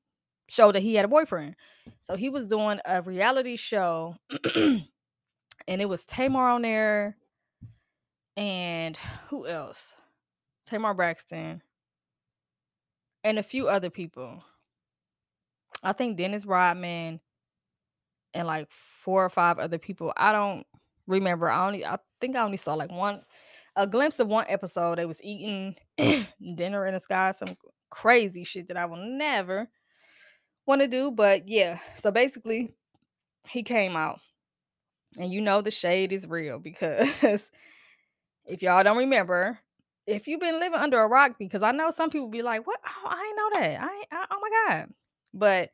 [0.49, 1.57] showed that he had a boyfriend.
[2.03, 4.17] So he was doing a reality show
[5.69, 7.17] and it was Tamar on there
[8.37, 8.97] and
[9.29, 9.95] who else?
[10.67, 11.63] Tamar Braxton
[13.23, 14.43] and a few other people.
[15.83, 17.21] I think Dennis Rodman
[18.33, 20.13] and like four or five other people.
[20.17, 20.67] I don't
[21.07, 21.51] remember.
[21.51, 23.23] I only I think I only saw like one
[23.77, 24.99] a glimpse of one episode.
[24.99, 25.77] They was eating
[26.57, 27.57] dinner in the sky, some
[27.91, 29.69] crazy shit that I will never
[30.67, 31.11] want to do.
[31.11, 32.75] But yeah, so basically
[33.49, 34.21] he came out.
[35.17, 37.09] And you know the shade is real because
[38.47, 39.59] if y'all don't remember,
[40.07, 42.81] if you've been living under a rock, because I know some people be like, "What?
[42.87, 43.81] Oh, I ain't know that.
[43.83, 44.89] I, I oh my god!"
[45.35, 45.71] But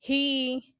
[0.00, 0.74] he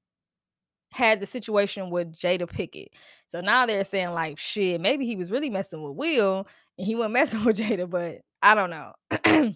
[0.93, 2.91] had the situation with Jada Pickett.
[3.29, 6.47] So now they're saying like, shit, maybe he was really messing with Will
[6.79, 8.93] and he wasn't messing with Jada, but I don't know.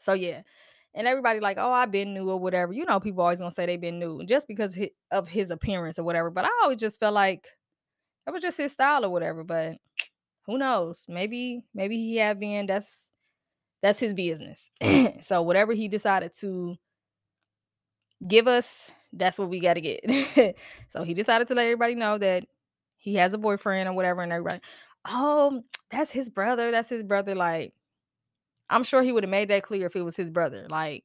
[0.00, 0.42] so yeah.
[0.96, 2.72] And everybody like, oh, I've been new or whatever.
[2.72, 4.78] You know, people always gonna say they've been new just because
[5.12, 6.30] of his appearance or whatever.
[6.30, 7.46] But I always just felt like
[8.24, 9.44] that was just his style or whatever.
[9.44, 9.76] But
[10.46, 11.04] who knows?
[11.08, 12.66] Maybe, maybe he had been.
[12.66, 13.10] That's
[13.82, 14.68] that's his business.
[15.20, 16.76] so whatever he decided to
[18.26, 20.56] give us, that's what we got to get.
[20.88, 22.44] so he decided to let everybody know that
[22.96, 24.60] he has a boyfriend or whatever, and everybody,
[25.06, 26.70] oh, that's his brother.
[26.70, 27.34] That's his brother.
[27.34, 27.74] Like,
[28.68, 30.66] I'm sure he would have made that clear if it was his brother.
[30.68, 31.04] Like,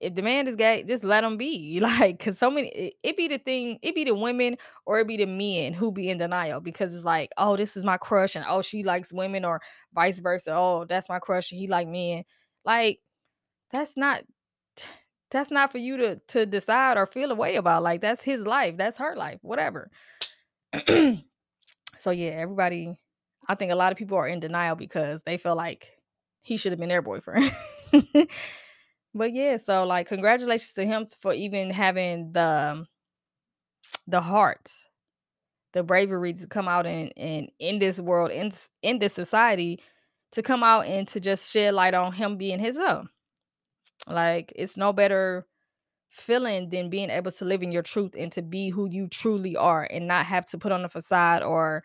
[0.00, 1.80] if the man is gay, just let him be.
[1.80, 5.18] Like, cause so many, it, be the thing, it be the women or it be
[5.18, 8.44] the men who be in denial because it's like, oh, this is my crush, and
[8.48, 9.60] oh, she likes women, or
[9.94, 10.52] vice versa.
[10.54, 12.24] Oh, that's my crush, and he like men.
[12.64, 13.00] Like,
[13.70, 14.24] that's not
[15.30, 17.82] that's not for you to to decide or feel a way about.
[17.82, 19.90] Like that's his life, that's her life, whatever.
[21.98, 22.96] so yeah, everybody
[23.48, 25.90] I think a lot of people are in denial because they feel like
[26.40, 27.50] he should have been their boyfriend.
[29.14, 32.84] but yeah, so like congratulations to him for even having the
[34.06, 34.70] the heart,
[35.72, 38.50] the bravery to come out and and in this world, in
[38.82, 39.80] in this society,
[40.32, 43.08] to come out and to just shed light on him being his own.
[44.06, 45.46] Like it's no better
[46.08, 49.56] feeling than being able to live in your truth and to be who you truly
[49.56, 51.84] are and not have to put on a facade or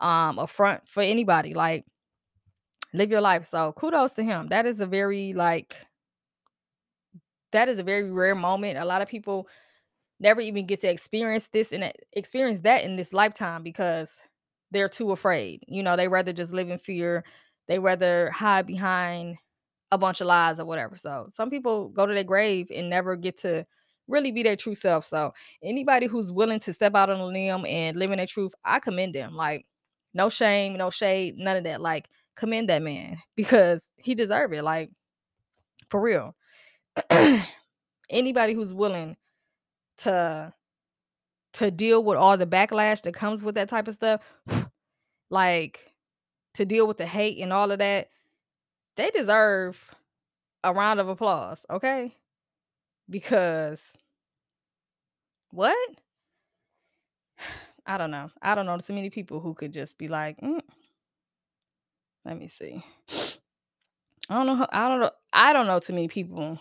[0.00, 1.54] um a front for anybody.
[1.54, 1.84] Like
[2.96, 3.44] live your life.
[3.44, 4.48] So kudos to him.
[4.48, 5.76] That is a very like
[7.52, 8.78] that is a very rare moment.
[8.78, 9.48] A lot of people
[10.18, 14.20] never even get to experience this and experience that in this lifetime because
[14.70, 15.62] they're too afraid.
[15.68, 17.24] You know, they rather just live in fear.
[17.68, 19.38] They rather hide behind
[19.92, 20.96] a bunch of lies or whatever.
[20.96, 23.66] So some people go to their grave and never get to
[24.08, 25.04] really be their true self.
[25.04, 25.32] So
[25.62, 28.80] anybody who's willing to step out on a limb and live in their truth, I
[28.80, 29.34] commend them.
[29.34, 29.66] Like
[30.14, 31.80] no shame, no shade, none of that.
[31.80, 34.62] Like commend that man because he deserve it.
[34.62, 34.90] Like
[35.90, 36.34] for real.
[38.10, 39.16] anybody who's willing
[39.98, 40.52] to
[41.54, 44.20] to deal with all the backlash that comes with that type of stuff,
[45.30, 45.92] like
[46.54, 48.08] to deal with the hate and all of that,
[48.96, 49.94] they deserve
[50.64, 52.12] a round of applause, okay?
[53.08, 53.92] Because
[55.50, 55.76] what?
[57.86, 58.30] I don't know.
[58.42, 60.60] I don't know There's so many people who could just be like, mm.
[62.26, 62.82] Let me see.
[64.28, 64.66] I don't know.
[64.72, 65.10] I don't know.
[65.32, 66.60] I don't know too many people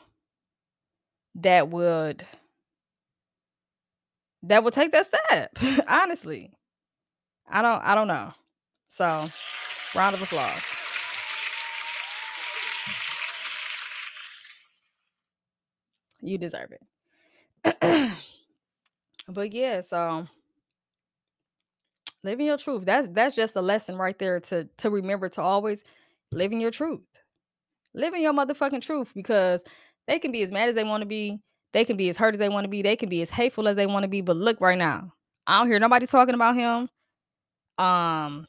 [1.33, 2.25] that would
[4.43, 5.57] that would take that step.
[5.87, 6.51] Honestly,
[7.49, 7.81] I don't.
[7.81, 8.31] I don't know.
[8.89, 9.25] So,
[9.95, 10.61] round of applause.
[16.21, 16.73] You deserve
[17.63, 18.17] it.
[19.27, 20.27] but yeah, so
[22.25, 22.83] living your truth.
[22.83, 25.83] That's that's just a lesson right there to to remember to always
[26.31, 27.05] living your truth.
[27.93, 29.63] Living your motherfucking truth because
[30.07, 31.39] they can be as mad as they want to be.
[31.71, 32.81] They can be as hurt as they want to be.
[32.81, 34.21] They can be as hateful as they want to be.
[34.21, 35.13] But look right now.
[35.47, 36.89] I don't hear nobody talking about him.
[37.77, 38.47] Um,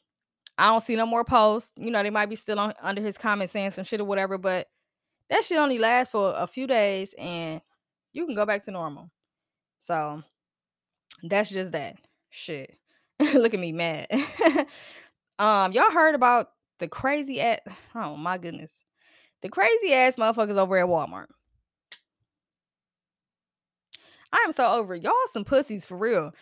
[0.57, 1.71] I don't see no more posts.
[1.77, 4.37] You know, they might be still on under his comments saying some shit or whatever,
[4.37, 4.67] but
[5.29, 7.61] that shit only lasts for a few days and
[8.13, 9.11] you can go back to normal.
[9.79, 10.23] So
[11.23, 11.97] that's just that
[12.29, 12.77] shit.
[13.33, 14.07] Look at me mad.
[15.39, 17.63] um, y'all heard about the crazy at
[17.95, 18.83] oh my goodness.
[19.41, 21.27] The crazy ass motherfuckers over at Walmart.
[24.31, 25.03] I am so over it.
[25.03, 26.33] y'all some pussies for real.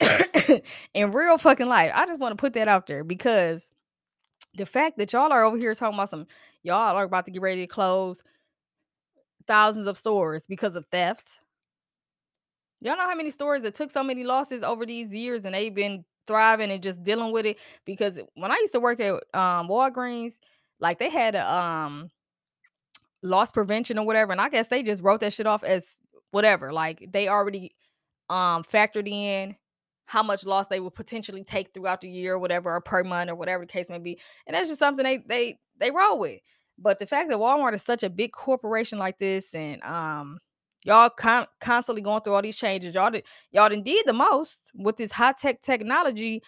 [0.94, 1.92] In real fucking life.
[1.94, 3.70] I just want to put that out there because
[4.54, 6.26] the fact that y'all are over here talking about some
[6.62, 8.22] y'all are about to get ready to close
[9.46, 11.40] thousands of stores because of theft.
[12.80, 15.74] Y'all know how many stores that took so many losses over these years and they've
[15.74, 19.68] been thriving and just dealing with it because when I used to work at um
[19.68, 20.34] Walgreens,
[20.80, 22.10] like they had a um
[23.22, 26.72] loss prevention or whatever and I guess they just wrote that shit off as whatever.
[26.72, 27.74] Like they already
[28.30, 29.56] um factored in
[30.06, 33.30] how much loss they would potentially take throughout the year or whatever or per month
[33.30, 34.18] or whatever the case may be.
[34.46, 36.40] And that's just something they they they roll with.
[36.78, 40.38] But the fact that Walmart is such a big corporation like this and um
[40.84, 44.96] y'all con- constantly going through all these changes, y'all did y'all did the most with
[44.96, 46.42] this high tech technology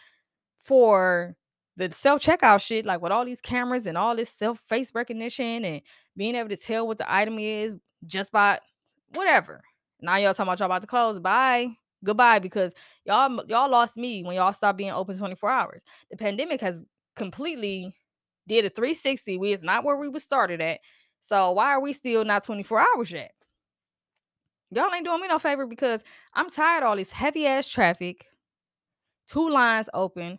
[0.58, 1.36] for
[1.76, 5.64] the self checkout shit, like with all these cameras and all this self face recognition
[5.64, 5.82] and
[6.16, 7.74] being able to tell what the item is
[8.06, 8.58] just by
[9.14, 9.62] whatever.
[10.00, 11.18] Now y'all talking about y'all about to close.
[11.18, 11.68] Bye.
[12.04, 12.38] Goodbye.
[12.38, 15.82] Because y'all y'all lost me when y'all stopped being open 24 hours.
[16.10, 16.84] The pandemic has
[17.16, 17.94] completely
[18.46, 19.38] did a 360.
[19.38, 20.80] We is not where we was started at.
[21.20, 23.33] So why are we still not 24 hours yet?
[24.74, 26.02] Y'all ain't doing me no favor because
[26.34, 28.26] I'm tired of all this heavy ass traffic,
[29.26, 30.38] two lines open.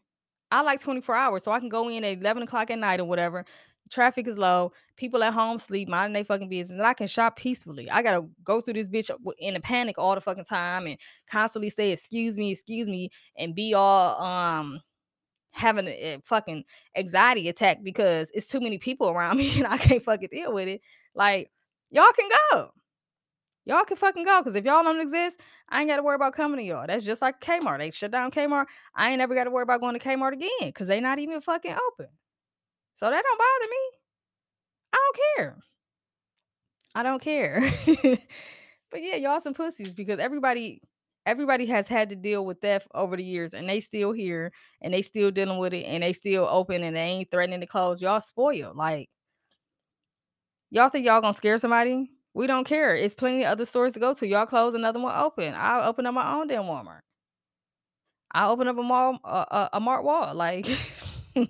[0.51, 3.05] I like 24 hours so I can go in at 11 o'clock at night or
[3.05, 3.45] whatever.
[3.91, 4.71] Traffic is low.
[4.97, 7.89] People at home sleep, minding their fucking business, and I can shop peacefully.
[7.89, 10.97] I gotta go through this bitch in a panic all the fucking time and
[11.29, 14.81] constantly say "excuse me, excuse me" and be all um
[15.51, 16.63] having a, a fucking
[16.97, 20.67] anxiety attack because it's too many people around me and I can't fucking deal with
[20.67, 20.81] it.
[21.13, 21.51] Like
[21.91, 22.71] y'all can go.
[23.65, 26.33] Y'all can fucking go because if y'all don't exist, I ain't got to worry about
[26.33, 26.85] coming to y'all.
[26.85, 27.79] That's just like Kmart.
[27.79, 28.67] They shut down Kmart.
[28.95, 31.41] I ain't never got to worry about going to Kmart again because they not even
[31.41, 32.07] fucking open.
[32.93, 33.99] So that don't bother me.
[34.93, 35.57] I don't care.
[36.93, 37.59] I don't care.
[38.91, 40.81] but yeah, y'all some pussies because everybody
[41.25, 44.51] everybody has had to deal with theft over the years and they still here
[44.81, 47.67] and they still dealing with it and they still open and they ain't threatening to
[47.67, 48.01] close.
[48.01, 48.77] Y'all spoiled.
[48.77, 49.09] Like
[50.69, 52.11] y'all think y'all gonna scare somebody?
[52.35, 52.93] We don't care.
[52.93, 54.27] It's plenty of other stores to go to.
[54.27, 55.55] Y'all close another one open.
[55.57, 56.99] I'll open up my own damn Walmart.
[58.31, 60.35] I'll open up a mall a, a, a Mart wall.
[60.35, 60.67] Like
[61.33, 61.49] but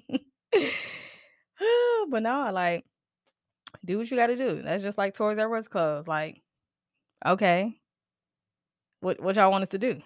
[2.21, 2.85] no, like
[3.83, 4.61] do what you got to do.
[4.63, 6.07] That's just like Toys R Us closed.
[6.07, 6.41] Like,
[7.25, 7.73] okay,
[9.01, 10.01] what what y'all want us to do?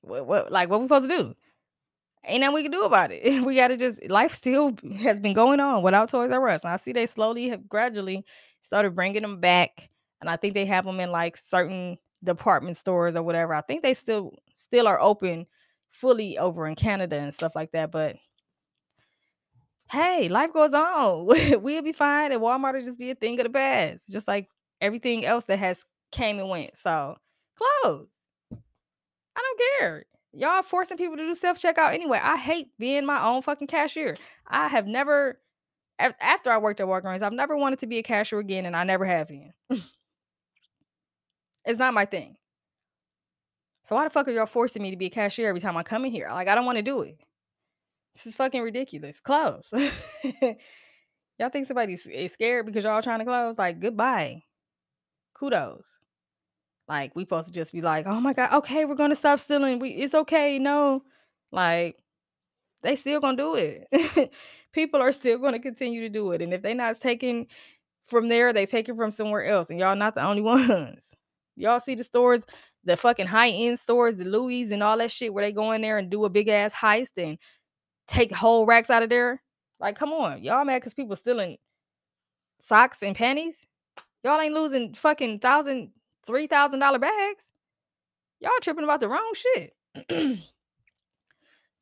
[0.00, 1.34] What what like what we supposed to do?
[2.24, 3.42] Ain't nothing we can do about it.
[3.44, 6.64] we got to just life still has been going on without Toys R Us.
[6.64, 8.24] And I see they slowly have gradually
[8.62, 9.90] started bringing them back,
[10.26, 13.54] and I think they have them in like certain department stores or whatever.
[13.54, 15.46] I think they still still are open
[15.88, 18.16] fully over in Canada and stuff like that, but
[19.90, 21.26] hey, life goes on.
[21.62, 24.48] we'll be fine, and Walmart will just be a thing of the past, just like
[24.80, 26.76] everything else that has came and went.
[26.76, 27.16] So
[27.56, 28.12] close.
[28.52, 30.04] I don't care.
[30.32, 32.20] Y'all forcing people to do self checkout anyway.
[32.22, 34.16] I hate being my own fucking cashier.
[34.46, 35.40] I have never,
[35.98, 38.84] after I worked at Walgreens, I've never wanted to be a cashier again, and I
[38.84, 39.52] never have been.
[41.66, 42.36] it's not my thing.
[43.82, 45.82] So why the fuck are y'all forcing me to be a cashier every time I
[45.82, 46.28] come in here?
[46.30, 47.18] Like I don't want to do it.
[48.14, 49.20] This is fucking ridiculous.
[49.20, 49.70] Close.
[51.38, 53.58] y'all think somebody is scared because y'all trying to close?
[53.58, 54.42] Like, goodbye.
[55.34, 55.84] Kudos.
[56.88, 59.80] Like, we supposed to just be like, oh my God, okay, we're gonna stop stealing.
[59.80, 61.02] We it's okay, no.
[61.52, 61.98] Like,
[62.82, 64.32] they still gonna do it.
[64.72, 66.40] People are still gonna continue to do it.
[66.40, 67.48] And if they not taking
[68.06, 69.68] from there, they take it from somewhere else.
[69.68, 71.14] And y'all not the only ones.
[71.56, 72.46] Y'all see the stores,
[72.84, 75.98] the fucking high-end stores, the Louis and all that shit where they go in there
[75.98, 77.38] and do a big ass heist and
[78.06, 79.42] take whole racks out of there.
[79.80, 81.56] Like, come on, y'all mad because people stealing
[82.60, 83.66] socks and panties?
[84.22, 85.90] Y'all ain't losing fucking thousand,
[86.26, 87.50] three thousand dollar bags.
[88.40, 89.74] Y'all tripping about the wrong shit.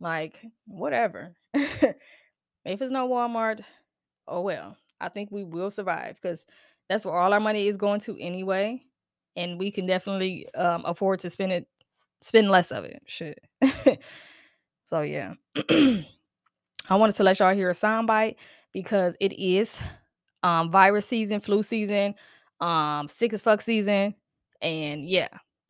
[0.01, 1.35] like, whatever.
[1.55, 1.97] if
[2.65, 3.61] it's no Walmart,
[4.29, 4.77] oh well.
[5.01, 6.47] I think we will survive because
[6.89, 8.83] that's where all our money is going to anyway.
[9.37, 11.67] And we can definitely um, afford to spend it,
[12.21, 13.03] spend less of it.
[13.07, 13.39] Shit.
[14.85, 15.35] so yeah.
[16.89, 18.37] I wanted to let y'all hear a soundbite
[18.73, 19.81] because it is
[20.43, 22.15] um virus season, flu season,
[22.61, 24.15] um sick as fuck season,
[24.61, 25.29] and yeah,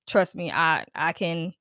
[0.08, 1.54] trust me, I I can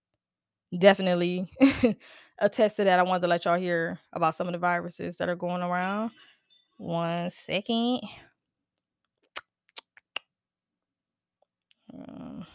[0.77, 1.47] definitely
[2.39, 2.99] attest to that.
[2.99, 6.11] I wanted to let y'all hear about some of the viruses that are going around.
[6.77, 8.01] One second.
[11.93, 12.45] Um,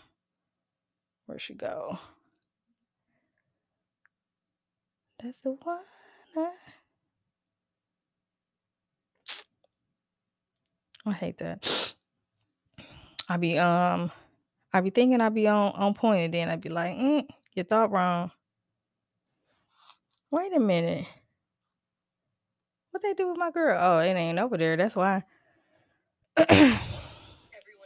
[1.26, 1.98] where she go?
[5.22, 5.80] That's the one.
[11.06, 11.94] I hate that.
[13.28, 14.10] I be um
[14.72, 17.64] I be thinking I be on on point and then I be like, mm, you
[17.64, 18.30] thought wrong.
[20.30, 21.06] Wait a minute.
[22.90, 23.78] What they do with my girl?
[23.80, 24.76] Oh, it ain't over there.
[24.76, 25.24] That's why.
[26.38, 26.80] Everyone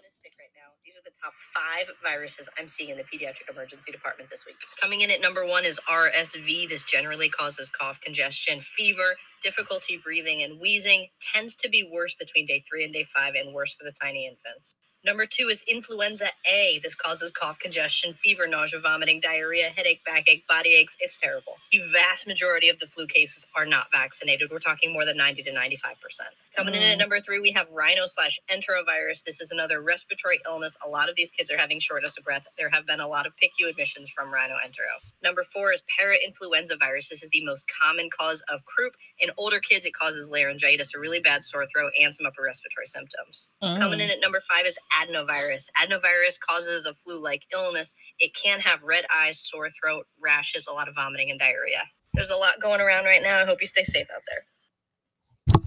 [0.06, 0.74] is sick right now.
[0.84, 4.56] These are the top five viruses I'm seeing in the pediatric emergency department this week.
[4.80, 6.68] Coming in at number one is RSV.
[6.68, 11.08] This generally causes cough, congestion, fever, difficulty breathing, and wheezing.
[11.20, 14.26] Tends to be worse between day three and day five, and worse for the tiny
[14.26, 14.76] infants.
[15.04, 16.78] Number two is influenza A.
[16.80, 20.96] This causes cough, congestion, fever, nausea, vomiting, diarrhea, headache, backache, body aches.
[21.00, 21.56] It's terrible.
[21.72, 24.50] The vast majority of the flu cases are not vaccinated.
[24.52, 26.28] We're talking more than 90 to 95%.
[26.54, 27.00] Coming in at Mm.
[27.00, 29.24] number three, we have rhino slash enterovirus.
[29.24, 30.76] This is another respiratory illness.
[30.84, 32.46] A lot of these kids are having shortness of breath.
[32.56, 35.00] There have been a lot of PICU admissions from rhino entero.
[35.22, 37.08] Number four is parainfluenza virus.
[37.08, 38.94] This is the most common cause of croup.
[39.18, 42.86] In older kids, it causes laryngitis, a really bad sore throat, and some upper respiratory
[42.86, 43.50] symptoms.
[43.60, 44.12] Coming in Mm.
[44.12, 45.68] at number five is adenovirus.
[45.82, 47.94] Adenovirus causes a flu like illness.
[48.18, 51.82] It can have red eyes, sore throat, rashes, a lot of vomiting, and diarrhea.
[52.14, 53.38] There's a lot going around right now.
[53.38, 55.62] I hope you stay safe out there.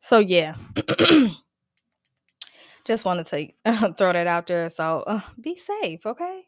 [0.00, 0.54] So yeah.
[2.84, 4.70] Just wanted to throw that out there.
[4.70, 6.42] So uh, be safe, okay?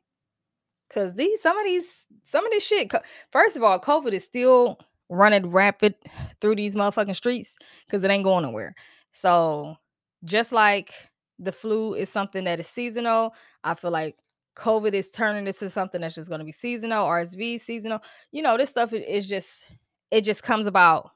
[0.93, 2.91] Cause these some of these some of this shit.
[3.31, 5.95] First of all, COVID is still running rapid
[6.41, 7.57] through these motherfucking streets
[7.87, 8.75] because it ain't going nowhere.
[9.13, 9.77] So
[10.25, 10.93] just like
[11.41, 13.35] the flu is something that is seasonal,
[13.65, 14.17] I feel like
[14.57, 17.07] COVID is turning into something that's just going to be seasonal.
[17.07, 18.01] RSV seasonal.
[18.31, 19.69] You know, this stuff is just
[20.11, 21.11] it just comes about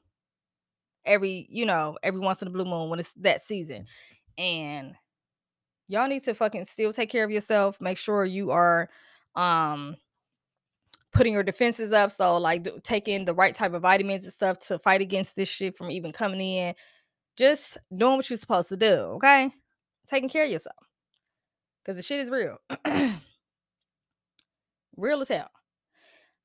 [1.05, 3.85] every you know every once in a blue moon when it's that season,
[4.37, 4.95] and
[5.87, 7.79] y'all need to fucking still take care of yourself.
[7.79, 8.89] Make sure you are
[9.35, 9.95] um
[11.11, 12.11] putting your defenses up.
[12.11, 15.77] So like taking the right type of vitamins and stuff to fight against this shit
[15.77, 16.73] from even coming in.
[17.37, 19.51] Just doing what you're supposed to do, okay?
[20.07, 20.77] Taking care of yourself.
[21.85, 22.57] Cause the shit is real.
[24.97, 25.49] real as hell.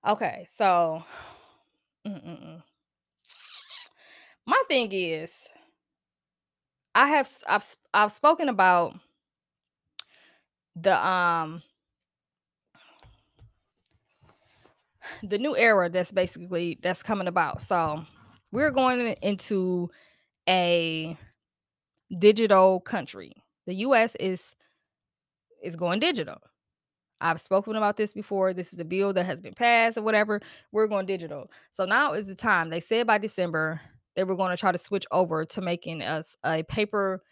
[0.06, 1.02] Okay, so
[2.06, 2.62] mm-mm-mm.
[4.46, 5.48] my thing is
[6.94, 8.94] I have I've I've spoken about
[10.76, 11.62] the um
[15.22, 17.62] the new era that's basically that's coming about.
[17.62, 18.04] So
[18.52, 19.90] we're going into
[20.48, 21.16] a
[22.18, 23.32] digital country.
[23.66, 24.54] The US is
[25.62, 26.38] is going digital.
[27.20, 28.54] I've spoken about this before.
[28.54, 30.40] This is the bill that has been passed or whatever.
[30.72, 31.50] We're going digital.
[31.70, 32.70] So now is the time.
[32.70, 33.80] They said by December
[34.16, 37.22] they were going to try to switch over to making us a paper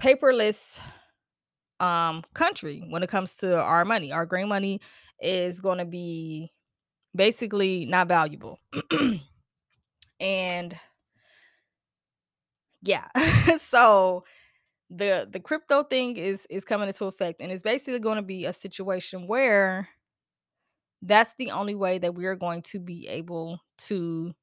[0.00, 0.80] paperless
[1.78, 4.12] um country when it comes to our money.
[4.12, 4.80] Our green money
[5.20, 6.52] is going to be
[7.14, 8.58] basically not valuable.
[10.20, 10.76] and
[12.82, 13.06] yeah.
[13.58, 14.24] so
[14.90, 18.44] the the crypto thing is is coming into effect and it's basically going to be
[18.44, 19.88] a situation where
[21.02, 24.34] that's the only way that we're going to be able to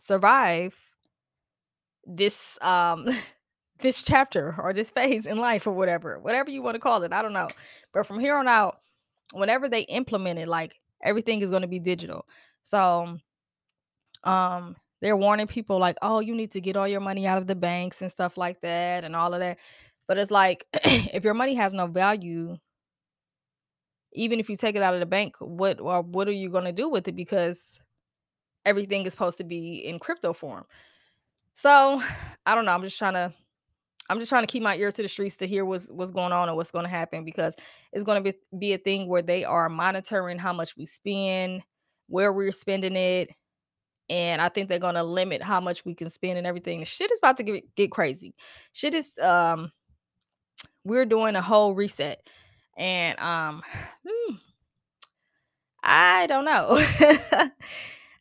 [0.00, 0.74] survive
[2.06, 3.06] this um
[3.80, 7.12] this chapter or this phase in life or whatever whatever you want to call it
[7.12, 7.48] i don't know.
[7.92, 8.78] But from here on out
[9.32, 12.26] whenever they implement it like everything is going to be digital.
[12.62, 13.18] So
[14.24, 17.46] um they're warning people like oh you need to get all your money out of
[17.46, 19.58] the banks and stuff like that and all of that
[20.10, 22.58] but it's like if your money has no value
[24.12, 26.64] even if you take it out of the bank what or what are you going
[26.64, 27.80] to do with it because
[28.66, 30.64] everything is supposed to be in crypto form
[31.54, 32.02] so
[32.46, 33.32] i don't know i'm just trying to
[34.08, 36.32] i'm just trying to keep my ear to the streets to hear what's what's going
[36.32, 37.54] on and what's going to happen because
[37.92, 41.62] it's going to be, be a thing where they are monitoring how much we spend
[42.08, 43.30] where we're spending it
[44.08, 46.82] and I think they're gonna limit how much we can spend and everything.
[46.82, 48.34] Shit is about to get get crazy.
[48.72, 49.70] Shit is um
[50.84, 52.28] we're doing a whole reset,
[52.76, 53.62] and um
[54.08, 54.34] hmm,
[55.82, 56.68] I don't know.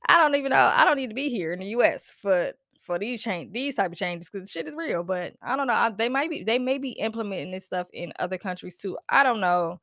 [0.08, 0.72] I don't even know.
[0.76, 2.06] I don't need to be here in the U.S.
[2.22, 5.04] for for these change these type of changes because shit is real.
[5.04, 5.74] But I don't know.
[5.74, 8.98] I, they might be they may be implementing this stuff in other countries too.
[9.08, 9.80] I don't know.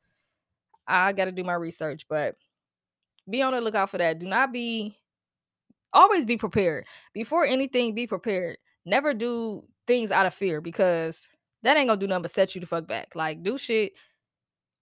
[0.87, 2.35] I got to do my research, but
[3.29, 4.19] be on the lookout for that.
[4.19, 4.97] Do not be
[5.93, 6.85] always be prepared.
[7.13, 8.57] Before anything, be prepared.
[8.85, 11.27] Never do things out of fear because
[11.63, 13.15] that ain't gonna do nothing but set you the fuck back.
[13.15, 13.93] Like do shit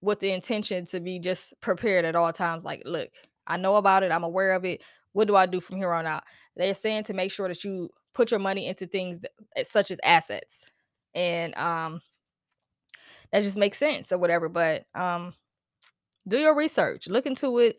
[0.01, 2.63] with the intention to be just prepared at all times.
[2.63, 3.09] Like, look,
[3.47, 4.82] I know about it, I'm aware of it.
[5.13, 6.23] What do I do from here on out?
[6.55, 9.91] They're saying to make sure that you put your money into things that, eh, such
[9.91, 10.69] as assets.
[11.13, 12.01] And um
[13.32, 14.49] that just makes sense or whatever.
[14.49, 15.34] But um
[16.28, 17.78] do your research, look into it.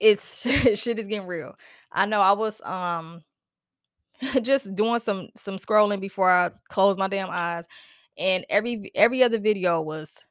[0.00, 0.42] It's
[0.78, 1.54] shit is getting real.
[1.90, 3.22] I know I was um
[4.42, 7.66] just doing some some scrolling before I close my damn eyes,
[8.18, 10.24] and every every other video was,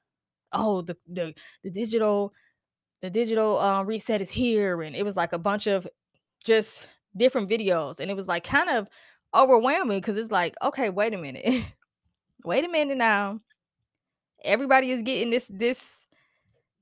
[0.54, 2.34] oh the the the digital
[3.02, 5.88] the digital uh, reset is here, and it was like a bunch of
[6.44, 8.88] just different videos, and it was like kind of
[9.34, 11.64] overwhelming because it's like, okay, wait a minute,
[12.46, 13.40] wait a minute now.
[14.44, 16.08] Everybody is getting this this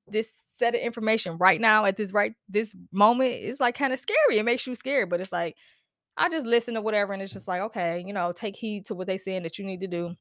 [0.08, 3.32] this set of information right now at this right this moment.
[3.32, 4.38] It's like kind of scary.
[4.38, 5.58] It makes you scared, but it's like
[6.20, 8.94] I just listen to whatever, and it's just like, okay, you know, take heed to
[8.94, 10.14] what they saying that you need to do,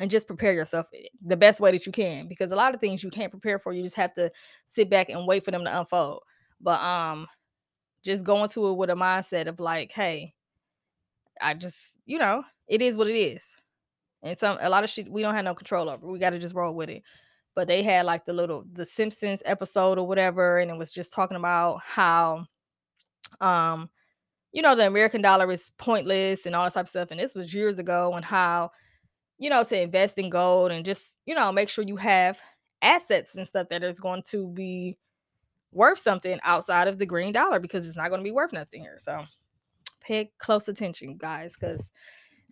[0.00, 2.26] and just prepare yourself eh, the best way that you can.
[2.26, 4.30] Because a lot of things you can't prepare for, you just have to
[4.66, 6.22] sit back and wait for them to unfold.
[6.60, 7.28] But um,
[8.02, 10.34] just go into it with a mindset of like, hey,
[11.40, 13.54] I just, you know, it is what it is.
[14.22, 16.06] And some a lot of shit we don't have no control over.
[16.06, 17.02] We got to just roll with it.
[17.54, 21.14] But they had like the little the Simpsons episode or whatever, and it was just
[21.14, 22.46] talking about how
[23.40, 23.88] um
[24.52, 27.10] you know the American dollar is pointless and all that type of stuff.
[27.10, 28.70] And this was years ago, and how
[29.38, 32.40] you know to invest in gold and just you know make sure you have
[32.82, 34.96] assets and stuff that is going to be
[35.72, 38.82] worth something outside of the green dollar because it's not going to be worth nothing
[38.82, 38.98] here.
[38.98, 39.24] So
[40.00, 41.92] pay close attention, guys, because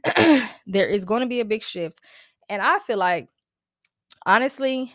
[0.66, 2.00] there is going to be a big shift.
[2.48, 3.28] And I feel like,
[4.24, 4.92] honestly,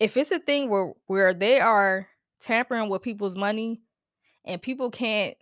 [0.00, 2.08] if it's a thing where where they are
[2.40, 3.80] tampering with people's money
[4.46, 5.34] and people can't,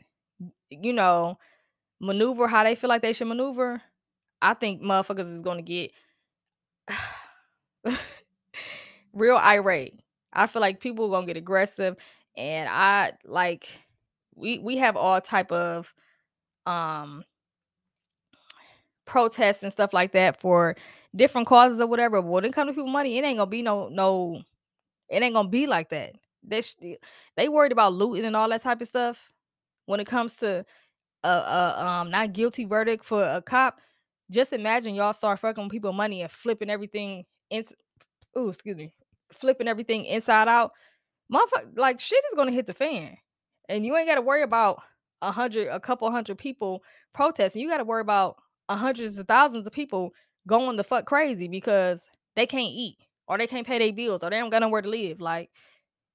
[0.71, 1.39] you know,
[2.01, 3.83] maneuver how they feel like they should maneuver,
[4.43, 5.93] I think motherfuckers is to get
[9.13, 10.01] real irate.
[10.33, 11.97] I feel like people to get aggressive
[12.37, 13.69] and I like
[14.35, 15.95] we we have all type of
[16.67, 17.25] um
[19.05, 20.77] protests and stuff like that for
[21.15, 22.21] different causes or whatever.
[22.21, 24.43] But when it comes to people money, it ain't gonna be no no.
[25.09, 26.15] It ain't gonna be like that.
[26.47, 26.63] They
[27.37, 29.33] they worried about looting and all that type of stuff.
[29.87, 30.65] When it comes to
[31.23, 33.81] a, a um not guilty verdict for a cop,
[34.31, 37.65] just imagine y'all start fucking people money and flipping everything in.
[38.35, 38.93] Oh, excuse me,
[39.33, 40.73] flipping everything inside out.
[41.33, 43.17] Motherfucker, like shit is gonna hit the fan,
[43.69, 44.83] and you ain't got to worry about
[45.23, 46.83] a hundred, a couple hundred people
[47.13, 47.63] protesting.
[47.63, 48.37] You got to worry about
[48.71, 50.13] hundreds of thousands of people
[50.47, 54.31] going the fuck crazy because they can't eat or they can't pay their bills or
[54.31, 55.21] they don't got nowhere to live.
[55.21, 55.51] Like,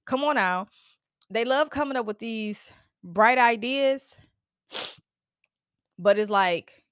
[0.09, 0.67] come on now.
[1.29, 2.71] They love coming up with these
[3.03, 4.17] bright ideas,
[5.99, 6.83] but it's like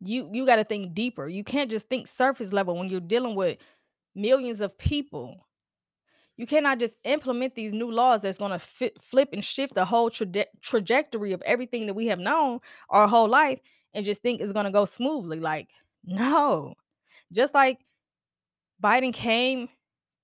[0.00, 1.28] you you got to think deeper.
[1.28, 3.58] You can't just think surface level when you're dealing with
[4.14, 5.46] millions of people.
[6.38, 10.08] You cannot just implement these new laws that's going to flip and shift the whole
[10.08, 13.60] traje- trajectory of everything that we have known our whole life
[13.92, 15.38] and just think it's going to go smoothly.
[15.38, 15.68] Like,
[16.02, 16.72] no.
[17.30, 17.80] Just like
[18.82, 19.68] Biden came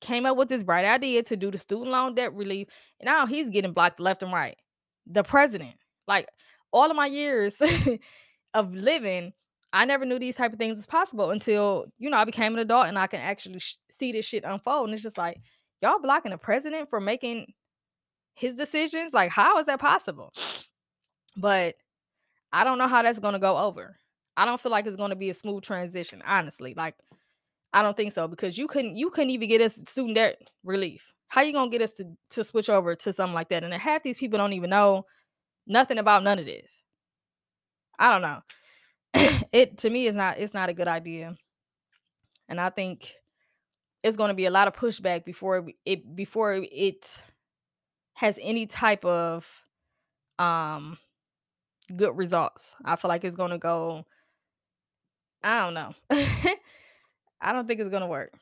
[0.00, 2.68] came up with this bright idea to do the student loan debt relief,
[3.00, 4.56] and now he's getting blocked left and right.
[5.06, 5.74] The president.
[6.06, 6.28] Like
[6.72, 7.60] all of my years
[8.54, 9.32] of living,
[9.72, 12.60] I never knew these type of things was possible until, you know, I became an
[12.60, 14.86] adult and I can actually sh- see this shit unfold.
[14.86, 15.38] And it's just like,
[15.82, 17.52] y'all blocking the president for making
[18.34, 19.12] his decisions?
[19.12, 20.32] Like, how is that possible?
[21.38, 21.74] But
[22.50, 23.98] I don't know how that's going to go over.
[24.38, 26.72] I don't feel like it's going to be a smooth transition, honestly.
[26.74, 26.94] Like
[27.72, 31.12] I don't think so because you couldn't you couldn't even get us student debt relief.
[31.28, 33.64] How you gonna get us to to switch over to something like that?
[33.64, 35.04] And half these people don't even know
[35.66, 36.82] nothing about none of this.
[37.98, 38.40] I don't know.
[39.52, 41.36] it to me is not it's not a good idea,
[42.48, 43.12] and I think
[44.02, 47.20] it's going to be a lot of pushback before it before it
[48.14, 49.64] has any type of
[50.38, 50.98] um
[51.94, 52.74] good results.
[52.84, 54.04] I feel like it's gonna go.
[55.42, 55.94] I don't know.
[57.40, 58.32] I don't think it's gonna work.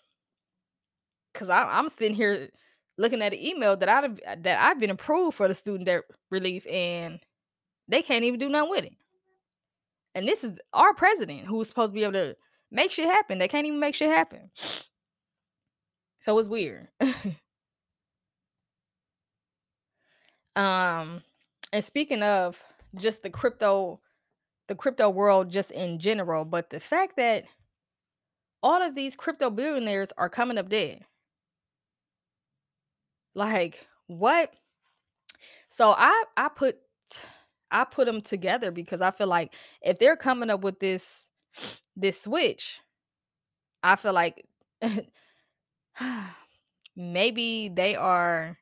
[1.35, 2.51] Cause I, I'm sitting here
[2.97, 6.67] looking at an email that I that I've been approved for the student debt relief,
[6.71, 7.21] and
[7.89, 8.95] they can't even do nothing with it.
[10.15, 12.37] And this is our president who's supposed to be able to
[12.71, 13.39] make shit happen.
[13.39, 14.51] They can't even make shit happen.
[16.21, 16.89] So it's weird.
[20.57, 21.21] um,
[21.71, 22.63] and speaking of
[22.95, 24.01] just the crypto
[24.69, 27.45] the crypto world just in general, but the fact that
[28.65, 31.05] all of these crypto billionaires are coming up dead.
[33.35, 34.55] Like, what?
[35.69, 36.79] So I I put
[37.71, 41.25] I put them together because I feel like if they're coming up with this
[41.97, 42.81] this switch,
[43.83, 44.45] I feel like
[46.97, 48.57] maybe they are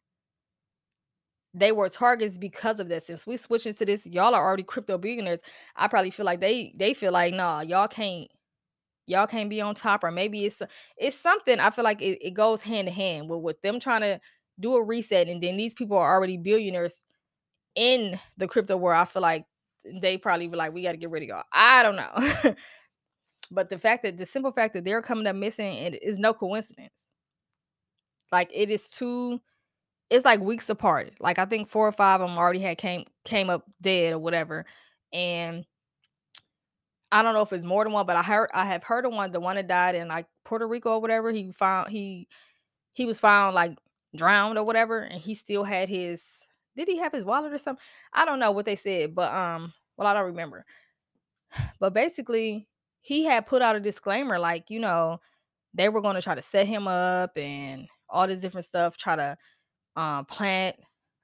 [1.54, 3.06] they were targets because of this.
[3.06, 5.40] Since we switch into this, y'all are already crypto billionaires.
[5.76, 8.28] I probably feel like they they feel like nah, y'all can't
[9.06, 10.62] y'all can't be on top, or maybe it's
[10.96, 11.60] it's something.
[11.60, 14.20] I feel like it, it goes hand in hand with with them trying to
[14.60, 17.02] do a reset, and then these people are already billionaires
[17.74, 19.00] in the crypto world.
[19.00, 19.46] I feel like
[19.84, 21.44] they probably be like, we got to get rid of y'all.
[21.52, 22.54] I don't know.
[23.50, 26.18] but the fact that the simple fact that they're coming up missing and it is
[26.18, 27.08] no coincidence.
[28.30, 29.40] Like it is too
[30.10, 31.14] it's like weeks apart.
[31.20, 34.18] Like I think four or five of them already had came came up dead or
[34.18, 34.66] whatever.
[35.12, 35.64] And
[37.12, 39.14] I don't know if it's more than one, but I heard I have heard of
[39.14, 41.32] one, the one that died in like Puerto Rico or whatever.
[41.32, 42.28] He found he
[42.96, 43.78] he was found like
[44.16, 46.46] drowned or whatever, and he still had his
[46.76, 47.82] did he have his wallet or something?
[48.14, 50.64] I don't know what they said, but um, well, I don't remember.
[51.80, 52.68] But basically,
[53.00, 55.20] he had put out a disclaimer, like, you know,
[55.74, 59.16] they were going to try to set him up and all this different stuff, try
[59.16, 59.36] to
[59.96, 60.76] um plant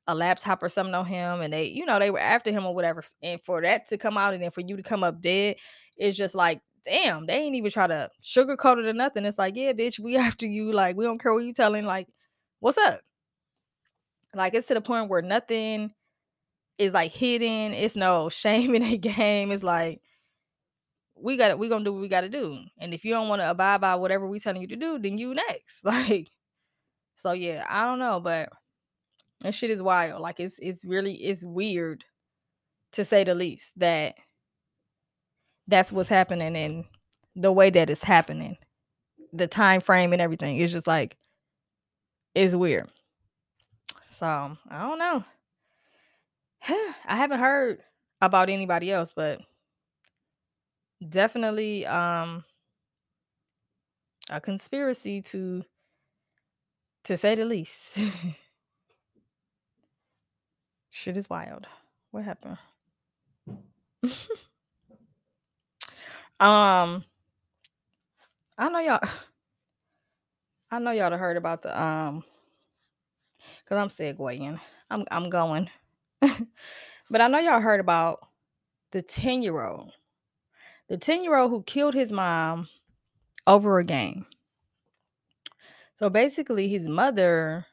[0.09, 2.75] a laptop or something on him, and they, you know, they were after him or
[2.75, 3.05] whatever.
[3.23, 5.57] And for that to come out and then for you to come up dead,
[5.97, 9.25] it's just like, damn, they ain't even try to sugarcoat it or nothing.
[9.25, 10.73] It's like, yeah, bitch, we after you.
[10.73, 11.85] Like, we don't care what you telling.
[11.85, 12.09] Like,
[12.61, 13.01] what's up?
[14.35, 15.93] Like it's to the point where nothing
[16.79, 17.75] is like hidden.
[17.75, 19.51] It's no shame in the game.
[19.51, 20.01] It's like
[21.17, 21.59] we got.
[21.59, 22.59] We gonna do what we got to do.
[22.79, 25.19] And if you don't want to abide by whatever we telling you to do, then
[25.19, 25.85] you next.
[25.85, 26.31] Like,
[27.17, 28.51] so yeah, I don't know, but
[29.41, 30.21] that shit is wild.
[30.21, 32.05] Like it's it's really it's weird
[32.93, 34.15] to say the least that
[35.67, 36.85] that's what's happening and
[37.37, 38.57] the way that it's happening,
[39.33, 41.17] the time frame and everything is just like
[42.35, 42.91] it's weird.
[44.11, 45.25] So I don't know.
[47.07, 47.81] I haven't heard
[48.21, 49.41] about anybody else, but
[51.07, 52.45] definitely um
[54.31, 55.65] a conspiracy to
[57.05, 57.97] to say the least.
[60.91, 61.67] Shit is wild.
[62.11, 62.59] What happened?
[66.41, 67.05] um
[68.57, 69.01] I know y'all
[70.71, 72.25] I know y'all have heard about the um
[73.67, 74.61] cuz I'm segueing.
[74.91, 75.69] I'm I'm going.
[76.21, 78.27] but I know y'all heard about
[78.93, 79.93] the 10-year-old.
[80.89, 82.69] The 10-year-old who killed his mom
[83.47, 84.27] over a game.
[85.95, 87.67] So basically his mother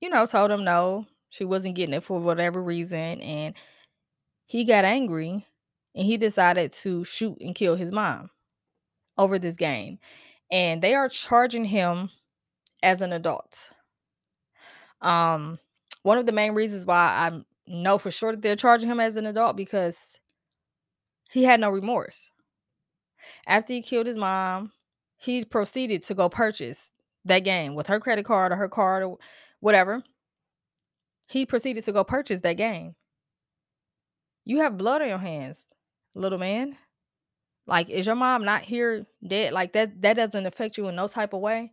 [0.00, 1.06] you know told him no,
[1.36, 3.54] she wasn't getting it for whatever reason and
[4.46, 5.46] he got angry
[5.94, 8.30] and he decided to shoot and kill his mom
[9.18, 9.98] over this game.
[10.50, 12.10] And they are charging him
[12.82, 13.70] as an adult.
[15.00, 15.58] Um
[16.02, 19.16] one of the main reasons why I know for sure that they're charging him as
[19.16, 20.20] an adult because
[21.32, 22.30] he had no remorse.
[23.46, 24.72] After he killed his mom,
[25.16, 26.92] he proceeded to go purchase
[27.24, 29.18] that game with her credit card or her card or
[29.58, 30.04] whatever.
[31.26, 32.94] He proceeded to go purchase that game.
[34.44, 35.66] You have blood on your hands,
[36.14, 36.76] little man.
[37.66, 39.52] Like, is your mom not here dead?
[39.52, 41.72] Like that that doesn't affect you in no type of way?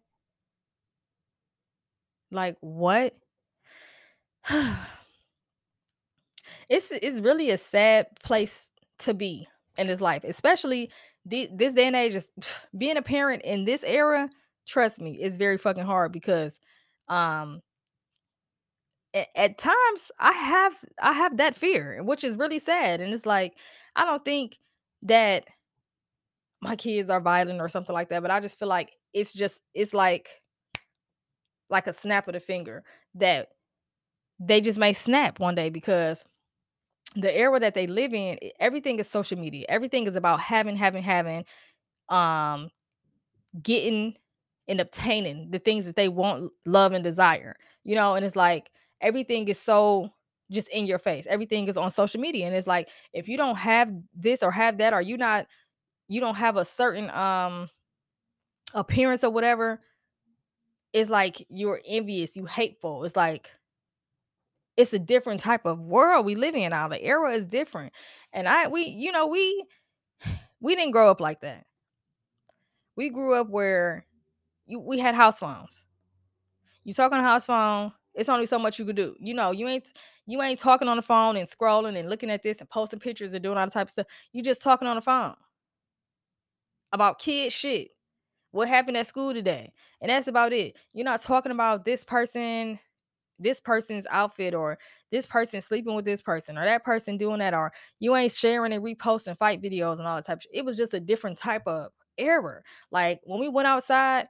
[2.31, 3.15] Like what?
[6.69, 9.47] it's it's really a sad place to be
[9.77, 10.91] in this life, especially
[11.29, 12.15] thi- this day and age.
[12.15, 12.29] Is
[12.77, 14.29] being a parent in this era.
[14.65, 16.59] Trust me, it's very fucking hard because,
[17.09, 17.61] um,
[19.13, 23.53] at, times I have I have that fear, which is really sad, and it's like
[23.95, 24.55] I don't think
[25.03, 25.45] that
[26.61, 29.61] my kids are violent or something like that, but I just feel like it's just
[29.73, 30.29] it's like
[31.69, 32.83] like a snap of the finger
[33.15, 33.49] that
[34.39, 36.23] they just may snap one day because
[37.15, 39.65] the era that they live in, everything is social media.
[39.69, 41.45] Everything is about having, having, having,
[42.09, 42.69] um,
[43.61, 44.15] getting
[44.67, 47.55] and obtaining the things that they want, love, and desire.
[47.83, 48.71] You know, and it's like
[49.03, 50.09] everything is so
[50.51, 51.25] just in your face.
[51.29, 52.47] Everything is on social media.
[52.47, 55.47] And it's like if you don't have this or have that, or you not,
[56.07, 57.69] you don't have a certain um
[58.73, 59.81] appearance or whatever,
[60.93, 63.03] it's like you're envious, you hateful.
[63.03, 63.51] It's like
[64.75, 66.87] it's a different type of world we live in now.
[66.87, 67.93] The era is different.
[68.31, 69.65] And I we, you know, we
[70.59, 71.65] we didn't grow up like that.
[72.95, 74.05] We grew up where
[74.67, 75.83] you, we had house phones.
[76.83, 79.15] You talk on a house phone, it's only so much you could do.
[79.19, 79.91] You know, you ain't
[80.25, 83.33] you ain't talking on the phone and scrolling and looking at this and posting pictures
[83.33, 84.07] and doing all the type of stuff.
[84.31, 85.35] You just talking on the phone
[86.91, 87.89] about kid shit.
[88.51, 89.73] What happened at school today?
[89.99, 90.75] And that's about it.
[90.93, 92.77] You're not talking about this person,
[93.39, 94.77] this person's outfit, or
[95.11, 98.73] this person sleeping with this person, or that person doing that, or you ain't sharing
[98.73, 100.51] and reposting fight videos and all that type of shit.
[100.53, 102.63] It was just a different type of error.
[102.91, 104.27] Like when we went outside,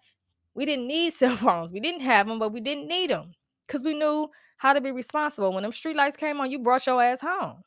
[0.56, 1.74] we didn't need cell phones.
[1.74, 3.34] We didn't have them, but we didn't need them
[3.68, 5.54] because we knew how to be responsible.
[5.54, 7.64] When them street lights came on, you brought your ass home.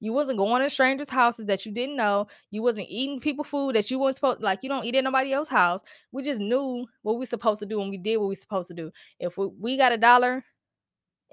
[0.00, 2.28] You wasn't going to strangers' houses that you didn't know.
[2.50, 5.32] You wasn't eating people food that you weren't supposed like you don't eat at nobody
[5.32, 5.82] else's house.
[6.12, 8.74] We just knew what we supposed to do and we did what we supposed to
[8.74, 8.92] do.
[9.18, 10.44] If we, we got a dollar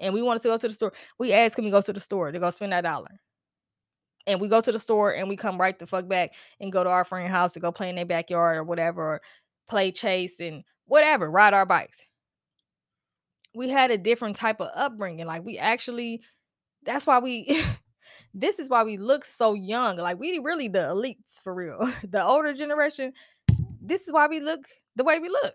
[0.00, 2.00] and we wanted to go to the store, we asked can we go to the
[2.00, 3.20] store to go spend that dollar.
[4.26, 6.82] and we go to the store and we come right the fuck back and go
[6.82, 9.20] to our friend's house to go play in their backyard or whatever, or
[9.68, 12.04] play chase and whatever, ride our bikes.
[13.56, 15.26] We had a different type of upbringing.
[15.26, 16.20] Like we actually,
[16.84, 17.62] that's why we.
[18.34, 19.96] this is why we look so young.
[19.96, 21.90] Like we really the elites for real.
[22.08, 23.12] the older generation.
[23.80, 25.54] This is why we look the way we look.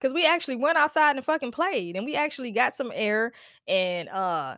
[0.00, 3.32] Cause we actually went outside and fucking played, and we actually got some air
[3.66, 4.56] and uh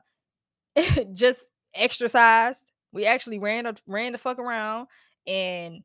[1.15, 2.73] just exercised.
[2.93, 4.89] We actually ran ran the fuck around
[5.27, 5.83] and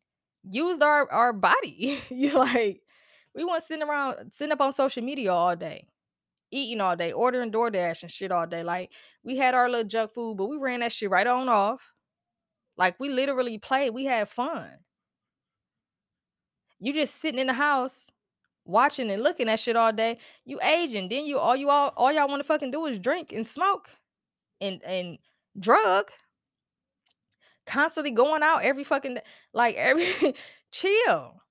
[0.49, 1.99] used our our body.
[2.09, 2.81] you like
[3.33, 5.87] we weren't sitting around sitting up on social media all day,
[6.51, 8.63] eating all day, ordering DoorDash and shit all day.
[8.63, 8.91] Like
[9.23, 11.93] we had our little junk food, but we ran that shit right on off.
[12.77, 13.93] Like we literally played.
[13.93, 14.69] We had fun.
[16.79, 18.07] You just sitting in the house
[18.65, 20.17] watching and looking at shit all day.
[20.43, 21.09] You aging.
[21.09, 23.89] Then you all you all all y'all want to fucking do is drink and smoke
[24.61, 25.17] and and
[25.59, 26.11] drug
[27.65, 29.17] constantly going out every fucking
[29.53, 30.05] like every
[30.71, 31.41] chill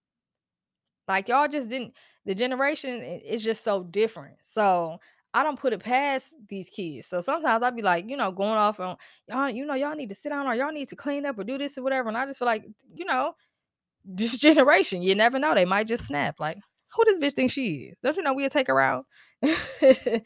[1.08, 1.92] like y'all just didn't
[2.24, 4.36] the generation is just so different.
[4.42, 4.98] So
[5.36, 7.08] i don't put it past these kids.
[7.08, 8.96] So sometimes i'd be like you know going off on
[9.28, 11.44] y'all you know y'all need to sit down or y'all need to clean up or
[11.44, 12.08] do this or whatever.
[12.08, 12.64] And i just feel like
[12.94, 13.34] you know
[14.04, 16.58] this generation you never know they might just snap like
[16.94, 17.96] who this bitch think she is?
[18.04, 19.06] Don't you know we'll take her out?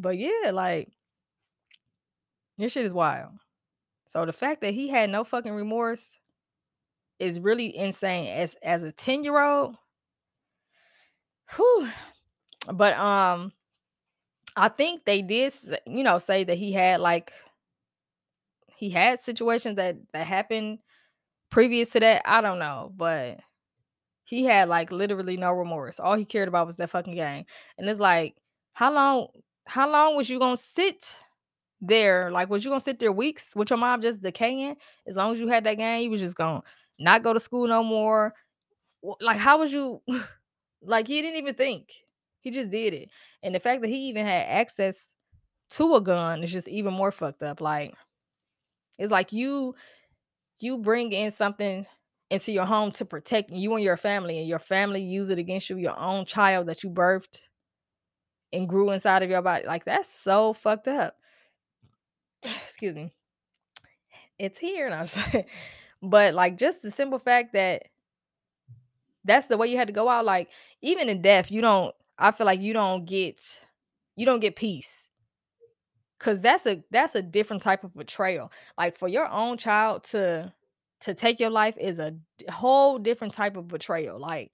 [0.00, 0.92] But yeah like
[2.56, 3.32] this shit is wild.
[4.06, 6.18] So the fact that he had no fucking remorse
[7.18, 9.76] is really insane as as a 10 year old.
[11.56, 11.88] Whew.
[12.72, 13.52] But um
[14.56, 15.52] I think they did
[15.86, 17.32] you know say that he had like
[18.76, 20.78] he had situations that that happened
[21.50, 22.22] previous to that.
[22.26, 23.40] I don't know, but
[24.24, 26.00] he had like literally no remorse.
[26.00, 27.44] All he cared about was that fucking game.
[27.78, 28.36] And it's like,
[28.74, 29.28] how long
[29.66, 31.16] how long was you gonna sit
[31.80, 34.76] there, like, was you gonna sit there weeks with your mom just decaying?
[35.06, 36.62] As long as you had that game, you was just gonna
[36.98, 38.34] not go to school no more.
[39.20, 40.02] Like, how was you?
[40.82, 41.92] like, he didn't even think.
[42.40, 43.10] He just did it.
[43.42, 45.14] And the fact that he even had access
[45.70, 47.60] to a gun is just even more fucked up.
[47.60, 47.94] Like,
[48.98, 49.74] it's like you
[50.60, 51.86] you bring in something
[52.30, 55.70] into your home to protect you and your family, and your family use it against
[55.70, 57.40] you, your own child that you birthed
[58.52, 59.66] and grew inside of your body.
[59.66, 61.14] Like, that's so fucked up.
[62.42, 63.12] excuse me,
[64.38, 64.86] it's here.
[64.86, 65.48] And I'm like,
[66.02, 67.84] but like just the simple fact that
[69.28, 70.24] that's the way you had to go out.
[70.24, 70.48] Like
[70.82, 71.94] even in death, you don't.
[72.18, 73.40] I feel like you don't get
[74.16, 75.08] you don't get peace
[76.18, 78.50] because that's a that's a different type of betrayal.
[78.76, 80.52] Like for your own child to
[81.02, 82.14] to take your life is a
[82.50, 84.18] whole different type of betrayal.
[84.18, 84.52] Like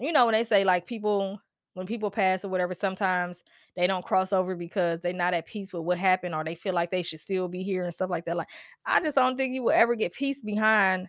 [0.00, 1.40] you know when they say like people
[1.74, 3.42] when people pass or whatever, sometimes
[3.76, 6.72] they don't cross over because they're not at peace with what happened or they feel
[6.72, 8.36] like they should still be here and stuff like that.
[8.36, 8.48] Like,
[8.86, 11.08] I just don't think you will ever get peace behind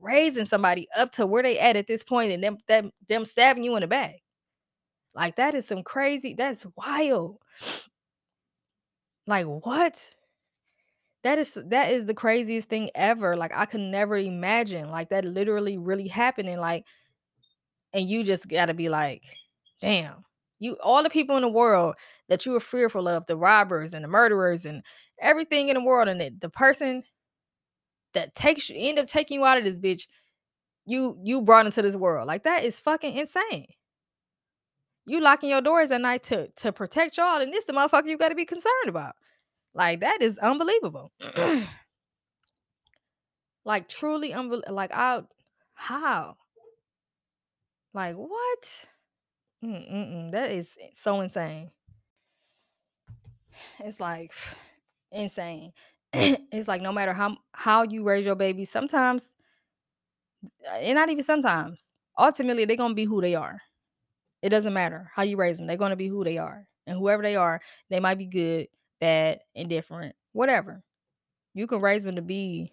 [0.00, 3.64] raising somebody up to where they at at this point and them them, them stabbing
[3.64, 4.16] you in the back.
[5.14, 7.38] Like that is some crazy, that's wild.
[9.26, 10.14] Like what?
[11.22, 13.36] That is that is the craziest thing ever.
[13.36, 16.58] Like I could never imagine like that literally really happening.
[16.58, 16.86] Like,
[17.92, 19.22] and you just gotta be like,
[19.80, 20.24] Damn.
[20.60, 21.94] You all the people in the world
[22.28, 24.82] that you were fearful of, the robbers and the murderers and
[25.20, 27.04] everything in the world, and it, the person
[28.14, 30.06] that takes you end up taking you out of this bitch,
[30.86, 32.26] you you brought into this world.
[32.26, 33.66] Like that is fucking insane.
[35.06, 38.18] You locking your doors at night to to protect y'all, and this the motherfucker you
[38.18, 39.14] gotta be concerned about.
[39.74, 41.12] Like that is unbelievable.
[43.64, 44.74] like truly unbelievable.
[44.74, 45.22] Like I
[45.74, 46.36] how?
[47.94, 48.86] Like what?
[49.62, 51.70] That is so insane.
[53.80, 54.32] It's like
[55.12, 55.72] insane.
[56.12, 59.28] it's like no matter how how you raise your baby, sometimes,
[60.66, 63.60] uh, and not even sometimes, ultimately they're gonna be who they are.
[64.42, 67.22] It doesn't matter how you raise them; they're gonna be who they are, and whoever
[67.22, 68.68] they are, they might be good,
[69.00, 70.82] bad, indifferent, whatever.
[71.54, 72.72] You can raise them to be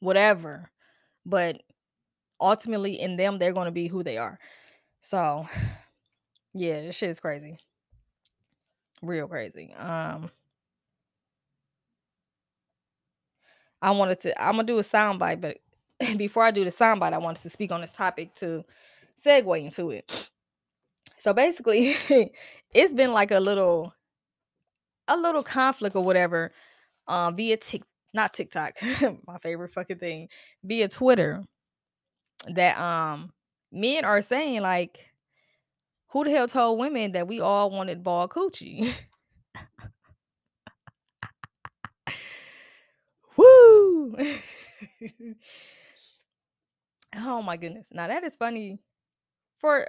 [0.00, 0.70] whatever,
[1.26, 1.62] but
[2.40, 4.38] ultimately in them, they're gonna be who they are.
[5.02, 5.46] So
[6.54, 7.58] yeah, this shit is crazy.
[9.02, 9.72] Real crazy.
[9.74, 10.30] Um
[13.82, 15.58] I wanted to I'm gonna do a soundbite, but
[16.16, 18.64] before I do the soundbite, I wanted to speak on this topic to
[19.16, 20.30] segue into it.
[21.18, 21.94] So basically,
[22.74, 23.94] it's been like a little
[25.08, 26.52] a little conflict or whatever
[27.08, 27.82] um via Tik
[28.14, 28.72] not TikTok,
[29.26, 30.28] my favorite fucking thing,
[30.64, 31.44] via Twitter
[32.48, 33.32] that um
[33.72, 34.98] men are saying like
[36.08, 38.92] who the hell told women that we all wanted ball coochie?
[47.16, 47.88] Oh my goodness.
[47.92, 48.80] Now that is funny
[49.58, 49.86] for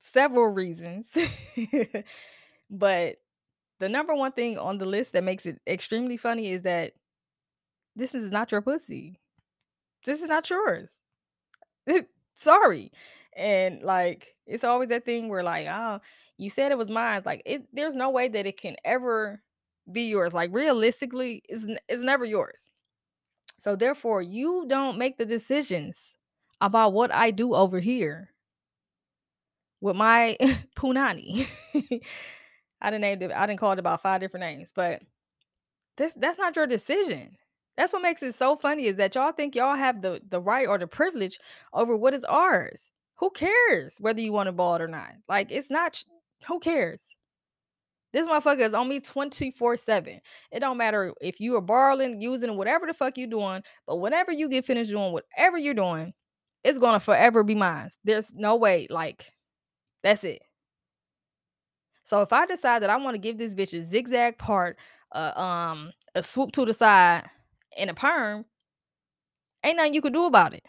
[0.00, 1.16] several reasons.
[2.70, 3.16] but
[3.80, 6.92] the number one thing on the list that makes it extremely funny is that
[7.96, 9.20] this is not your pussy.
[10.04, 11.00] This is not yours.
[12.34, 12.92] Sorry.
[13.36, 16.00] And like it's always that thing where like, oh,
[16.36, 17.22] you said it was mine.
[17.24, 19.42] Like it there's no way that it can ever
[19.90, 20.34] be yours.
[20.34, 22.70] Like realistically, it's, it's never yours.
[23.64, 26.18] So therefore, you don't make the decisions
[26.60, 28.28] about what I do over here
[29.80, 30.36] with my
[30.76, 31.48] punani.
[32.82, 35.00] I didn't name it, I didn't call it about five different names, but
[35.96, 37.38] this that's not your decision.
[37.78, 40.68] That's what makes it so funny is that y'all think y'all have the the right
[40.68, 41.38] or the privilege
[41.72, 42.90] over what is ours.
[43.20, 45.14] Who cares whether you want to ball it or not?
[45.26, 46.04] Like it's not.
[46.48, 47.16] Who cares?
[48.14, 50.20] This motherfucker is on me 24 7.
[50.52, 54.30] It don't matter if you are borrowing, using, whatever the fuck you doing, but whenever
[54.30, 56.14] you get finished doing whatever you're doing,
[56.62, 57.90] it's gonna forever be mine.
[58.04, 59.32] There's no way, like,
[60.04, 60.42] that's it.
[62.04, 64.78] So if I decide that I want to give this bitch a zigzag part,
[65.10, 67.24] uh, um, a swoop to the side,
[67.76, 68.44] and a perm,
[69.64, 70.62] ain't nothing you can do about it.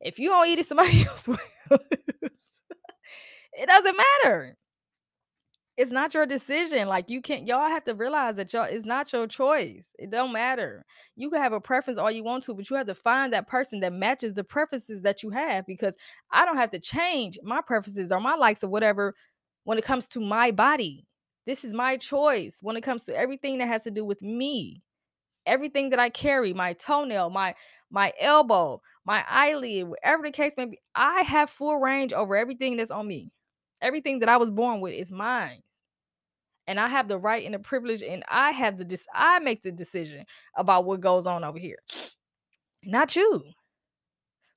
[0.00, 1.38] If you don't eat it, somebody else will.
[1.70, 4.56] it doesn't matter.
[5.76, 6.88] It's not your decision.
[6.88, 9.94] Like you can't y'all have to realize that y'all it's not your choice.
[9.98, 10.84] It don't matter.
[11.16, 13.46] You can have a preference all you want to, but you have to find that
[13.46, 15.96] person that matches the preferences that you have because
[16.30, 19.14] I don't have to change my preferences or my likes or whatever
[19.64, 21.06] when it comes to my body.
[21.46, 24.82] This is my choice when it comes to everything that has to do with me.
[25.46, 27.54] Everything that I carry, my toenail, my
[27.90, 32.76] my elbow, my eyelid, whatever the case may be, I have full range over everything
[32.76, 33.32] that's on me.
[33.80, 35.62] Everything that I was born with is mine
[36.70, 39.64] and I have the right and the privilege, and I have the dis- I make
[39.64, 40.24] the decision
[40.56, 41.78] about what goes on over here,
[42.84, 43.42] not you.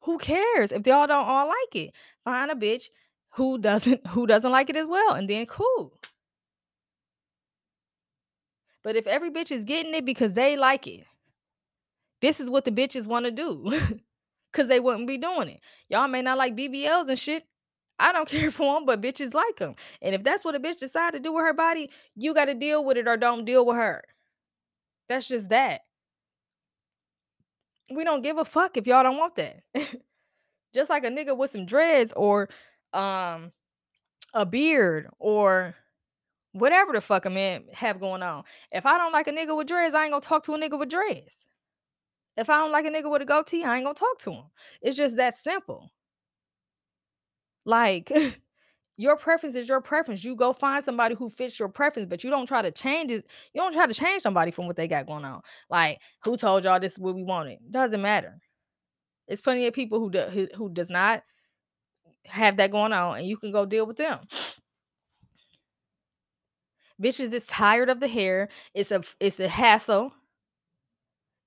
[0.02, 1.96] Who cares if y'all don't all like it?
[2.24, 2.84] Find a bitch
[3.32, 6.00] who doesn't who doesn't like it as well, and then cool.
[8.84, 11.06] But if every bitch is getting it because they like it,
[12.22, 13.72] this is what the bitches want to do.
[14.54, 15.62] Cause they wouldn't be doing it.
[15.90, 17.44] Y'all may not like BBLs and shit.
[18.00, 19.76] I don't care for them, but bitches like them.
[20.02, 22.54] And if that's what a bitch decide to do with her body, you got to
[22.54, 24.04] deal with it or don't deal with her.
[25.10, 25.82] That's just that.
[27.94, 29.62] We don't give a fuck if y'all don't want that.
[30.74, 32.50] just like a nigga with some dreads or
[32.94, 33.52] um
[34.34, 35.76] a beard or
[36.54, 38.44] whatever the fuck a man have going on.
[38.72, 40.80] If I don't like a nigga with dreads, I ain't gonna talk to a nigga
[40.80, 41.46] with dreads.
[42.38, 44.46] If I don't like a nigga with a goatee, I ain't gonna talk to him.
[44.82, 45.92] It's just that simple.
[47.66, 48.12] Like
[48.98, 50.24] your preference is your preference.
[50.24, 53.26] You go find somebody who fits your preference, but you don't try to change it.
[53.54, 55.42] You don't try to change somebody from what they got going on.
[55.70, 57.60] Like who told y'all this is what we wanted?
[57.72, 58.40] Doesn't matter.
[59.28, 61.24] It's plenty of people who do, who, who does not
[62.26, 64.20] have that going on, and you can go deal with them.
[67.02, 68.50] Bitches is tired of the hair.
[68.74, 70.14] It's a it's a hassle.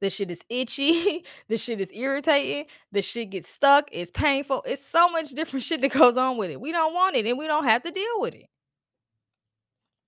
[0.01, 1.24] The shit is itchy.
[1.49, 2.66] this shit is irritating.
[2.92, 3.88] This shit gets stuck.
[3.92, 4.62] It's painful.
[4.66, 6.61] It's so much different shit that goes on with it.
[6.61, 8.47] We don't want it, and we don't have to deal with it.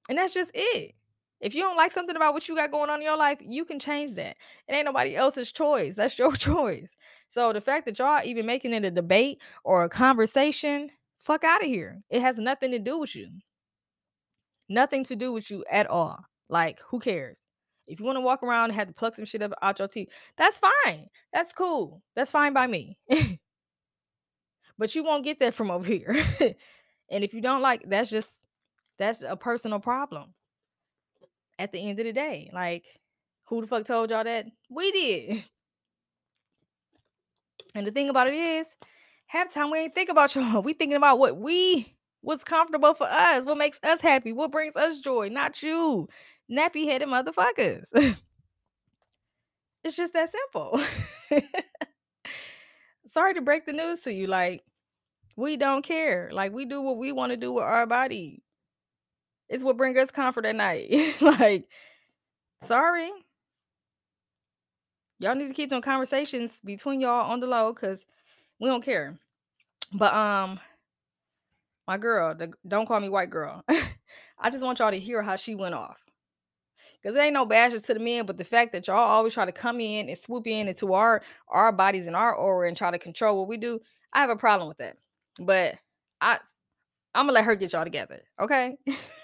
[0.09, 0.95] And that's just it.
[1.41, 3.65] If you don't like something about what you got going on in your life, you
[3.65, 4.37] can change that.
[4.67, 5.97] It ain't nobody else's choice.
[5.97, 6.97] That's your choice.
[7.29, 11.63] So the fact that y'all even making it a debate or a conversation, fuck out
[11.63, 12.03] of here.
[12.11, 13.29] It has nothing to do with you.
[14.69, 16.25] Nothing to do with you at all.
[16.49, 17.47] Like, who cares?
[17.89, 19.89] If you want to walk around and have to pluck some shit up out your
[19.89, 21.07] teeth, that's fine.
[21.33, 22.03] That's cool.
[22.15, 22.99] That's fine by me.
[24.79, 26.15] but you won't get that from over here.
[27.11, 28.47] and if you don't like, that's just
[28.99, 30.35] that's a personal problem.
[31.59, 32.85] At the end of the day, like,
[33.47, 34.47] who the fuck told y'all that?
[34.71, 35.45] We did.
[37.75, 38.75] And the thing about it is,
[39.27, 40.63] half time we ain't think about y'all.
[40.63, 44.75] We thinking about what we what's comfortable for us, what makes us happy, what brings
[44.75, 46.09] us joy, not you,
[46.51, 47.89] nappy headed motherfuckers.
[49.85, 50.81] it's just that simple.
[53.07, 54.27] Sorry to break the news to you.
[54.27, 54.63] Like,
[55.37, 56.31] we don't care.
[56.33, 58.43] Like, we do what we want to do with our body.
[59.49, 60.91] It's what brings us comfort at night.
[61.21, 61.69] like,
[62.63, 63.11] sorry.
[65.21, 68.05] Y'all need to keep them conversations between y'all on the low because
[68.61, 69.17] we don't care.
[69.93, 70.61] But um,
[71.87, 73.65] my girl, the don't call me white girl.
[74.39, 76.05] I just want y'all to hear how she went off.
[77.03, 79.45] Cause there ain't no bashes to the men, but the fact that y'all always try
[79.45, 82.91] to come in and swoop in into our our bodies and our aura and try
[82.91, 83.81] to control what we do,
[84.13, 84.97] I have a problem with that.
[85.39, 85.77] But
[86.21, 86.39] I
[87.15, 88.77] I'm gonna let her get y'all together, okay?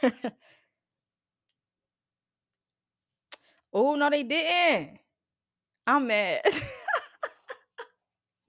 [3.73, 4.99] oh no, they didn't.
[5.87, 6.43] I'm mad.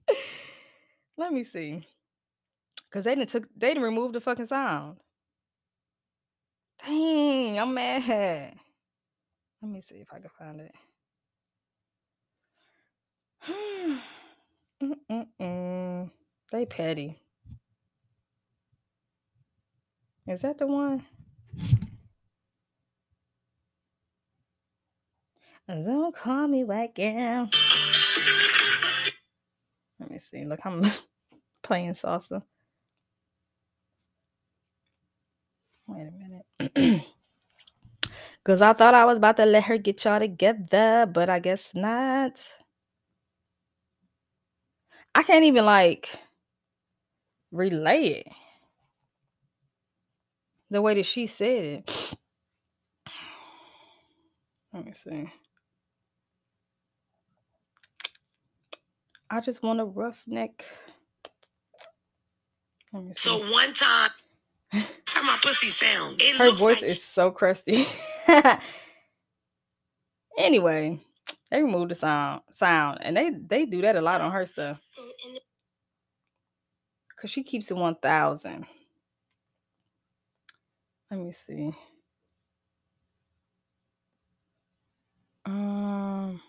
[1.18, 1.82] Let me see.
[2.92, 4.98] Cause they didn't took they didn't remove the fucking sound.
[6.84, 8.54] Dang, I'm mad.
[9.66, 10.74] Let me see if I can find it.
[16.52, 17.18] They petty.
[20.28, 21.04] Is that the one?
[25.68, 27.50] Don't call me white girl.
[29.98, 30.44] Let me see.
[30.44, 30.88] Look, I'm
[31.64, 32.44] playing salsa.
[35.88, 37.02] Wait a minute.
[38.46, 41.74] Because I thought I was about to let her get y'all together, but I guess
[41.74, 42.40] not.
[45.16, 46.08] I can't even like
[47.50, 48.28] relay it
[50.70, 52.14] the way that she said it.
[54.72, 55.28] Let me see.
[59.28, 60.64] I just want a roughneck.
[63.16, 64.10] So one time,
[64.70, 66.20] that's how my pussy sound.
[66.20, 67.88] It Her voice like is so crusty.
[70.38, 71.00] anyway,
[71.50, 74.80] they removed the sound sound and they they do that a lot on her stuff.
[77.20, 78.66] Cause she keeps it one thousand.
[81.10, 81.72] Let me see.
[85.46, 86.40] Um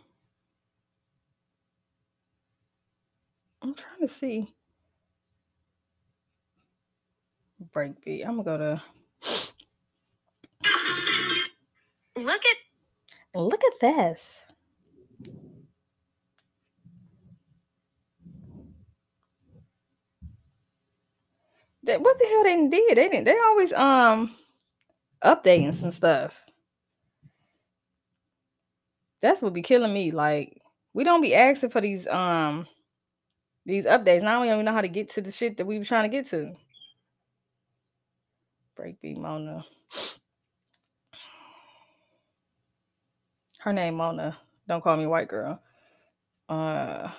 [3.61, 4.53] I'm trying to see.
[7.73, 8.25] Breakbeat.
[8.25, 8.83] I'm gonna go to
[12.17, 14.43] Look at look at this.
[21.83, 22.97] That what the hell they did?
[22.97, 24.35] They didn't they always um
[25.23, 26.39] updating some stuff.
[29.21, 30.11] That's what be killing me.
[30.11, 30.61] Like
[30.93, 32.67] we don't be asking for these um
[33.65, 34.23] these updates.
[34.23, 36.09] Now we don't even know how to get to the shit that we were trying
[36.09, 36.55] to get to.
[38.77, 39.65] Breakbeat Mona.
[43.67, 44.37] Her name Mona.
[44.69, 45.61] Don't call me white girl.
[46.47, 47.09] Uh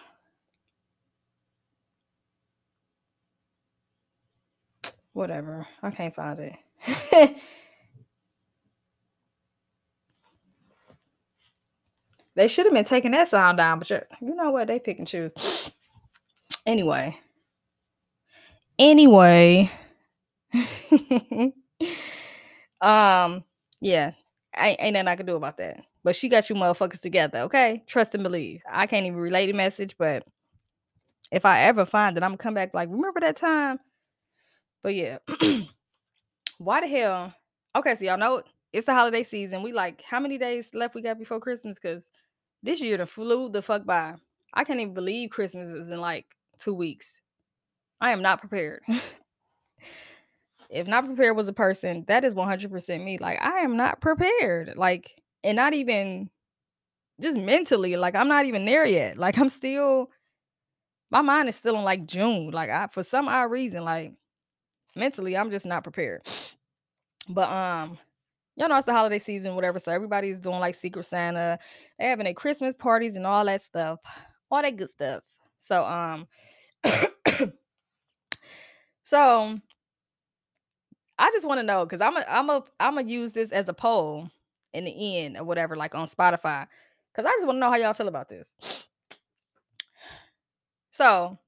[5.13, 5.67] whatever.
[5.83, 6.55] I can't find it.
[12.35, 14.01] they should have been taking that sound down, but you
[14.35, 14.69] know what?
[14.69, 15.35] They pick and choose.
[16.67, 17.15] Anyway.
[18.79, 19.71] Anyway.
[22.81, 23.45] um,
[23.81, 24.13] yeah.
[24.55, 25.85] I ain't nothing I can do about that.
[26.05, 27.83] But she got you motherfuckers together, okay?
[27.87, 28.61] Trust and believe.
[28.71, 30.25] I can't even relay the message, but
[31.31, 33.79] if I ever find it, I'm gonna come back like, remember that time?
[34.83, 35.19] But yeah.
[36.59, 37.35] Why the hell?
[37.77, 38.43] Okay, so y'all know
[38.73, 39.63] it's the holiday season.
[39.63, 41.79] We like how many days left we got before Christmas?
[41.79, 42.11] Because
[42.63, 44.15] this year the flew the fuck by.
[44.55, 46.27] I can't even believe Christmas is in like
[46.59, 47.21] two weeks.
[48.01, 48.83] I am not prepared.
[50.71, 53.19] if not prepared was a person, that is 100% me.
[53.19, 54.75] Like, I am not prepared.
[54.77, 55.11] Like,
[55.45, 56.31] and not even
[57.21, 57.97] just mentally.
[57.97, 59.19] Like, I'm not even there yet.
[59.19, 60.11] Like, I'm still,
[61.11, 62.51] my mind is still in like June.
[62.51, 64.13] Like, I, for some odd reason, like,
[64.95, 66.23] mentally, I'm just not prepared.
[67.29, 67.99] But, um,
[68.57, 69.79] y'all know it's the holiday season, whatever.
[69.79, 71.59] So everybody's doing like Secret Santa.
[71.99, 74.01] They're having their Christmas parties and all that stuff,
[74.51, 75.23] all that good stuff.
[75.59, 76.27] So, um,
[79.05, 79.59] so
[81.19, 83.69] I just want to know because I'm a, I'm a, I'm gonna use this as
[83.69, 84.29] a poll
[84.73, 86.67] in the end or whatever, like on Spotify,
[87.13, 88.55] because I just want to know how y'all feel about this.
[90.91, 91.39] So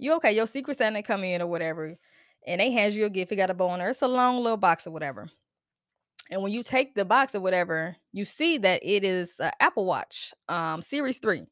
[0.00, 0.32] you okay?
[0.32, 1.96] Your Secret Santa come in or whatever,
[2.46, 3.32] and they hand you a gift.
[3.32, 3.90] It got a bow on there.
[3.90, 5.28] It's a long little box or whatever.
[6.30, 9.84] And when you take the box or whatever, you see that it is a Apple
[9.84, 11.46] Watch, um, Series Three.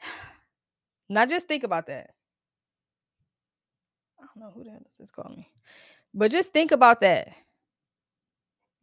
[1.12, 2.10] Now just think about that.
[4.20, 5.48] I don't know who the hell this is calling me.
[6.14, 7.30] But just think about that.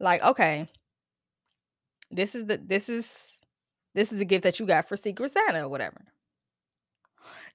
[0.00, 0.68] Like, okay,
[2.10, 3.32] this is the this is
[3.94, 6.04] this is a gift that you got for Secret Santa or whatever.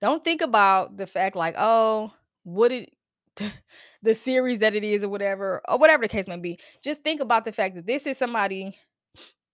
[0.01, 2.11] Don't think about the fact like, oh,
[2.43, 2.93] what it
[4.01, 6.59] the series that it is or whatever, or whatever the case may be.
[6.83, 8.77] Just think about the fact that this is somebody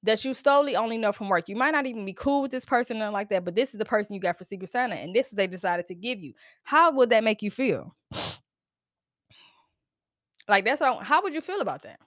[0.04, 1.50] that you solely only know from work.
[1.50, 3.80] You might not even be cool with this person or like that, but this is
[3.80, 6.34] the person you got for Secret Santa, and this is they decided to give you.
[6.64, 7.96] How would that make you feel?
[10.48, 12.00] Like that's what I, how would you feel about that?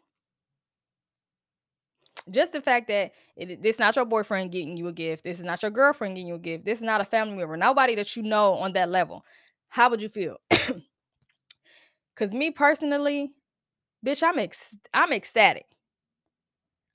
[2.30, 5.62] Just the fact that it, not your boyfriend getting you a gift, this is not
[5.62, 8.22] your girlfriend getting you a gift, this is not a family member, nobody that you
[8.22, 9.24] know on that level.
[9.68, 10.36] How would you feel?
[12.16, 13.32] Cause me personally,
[14.06, 15.66] bitch, I'm ex- I'm ecstatic.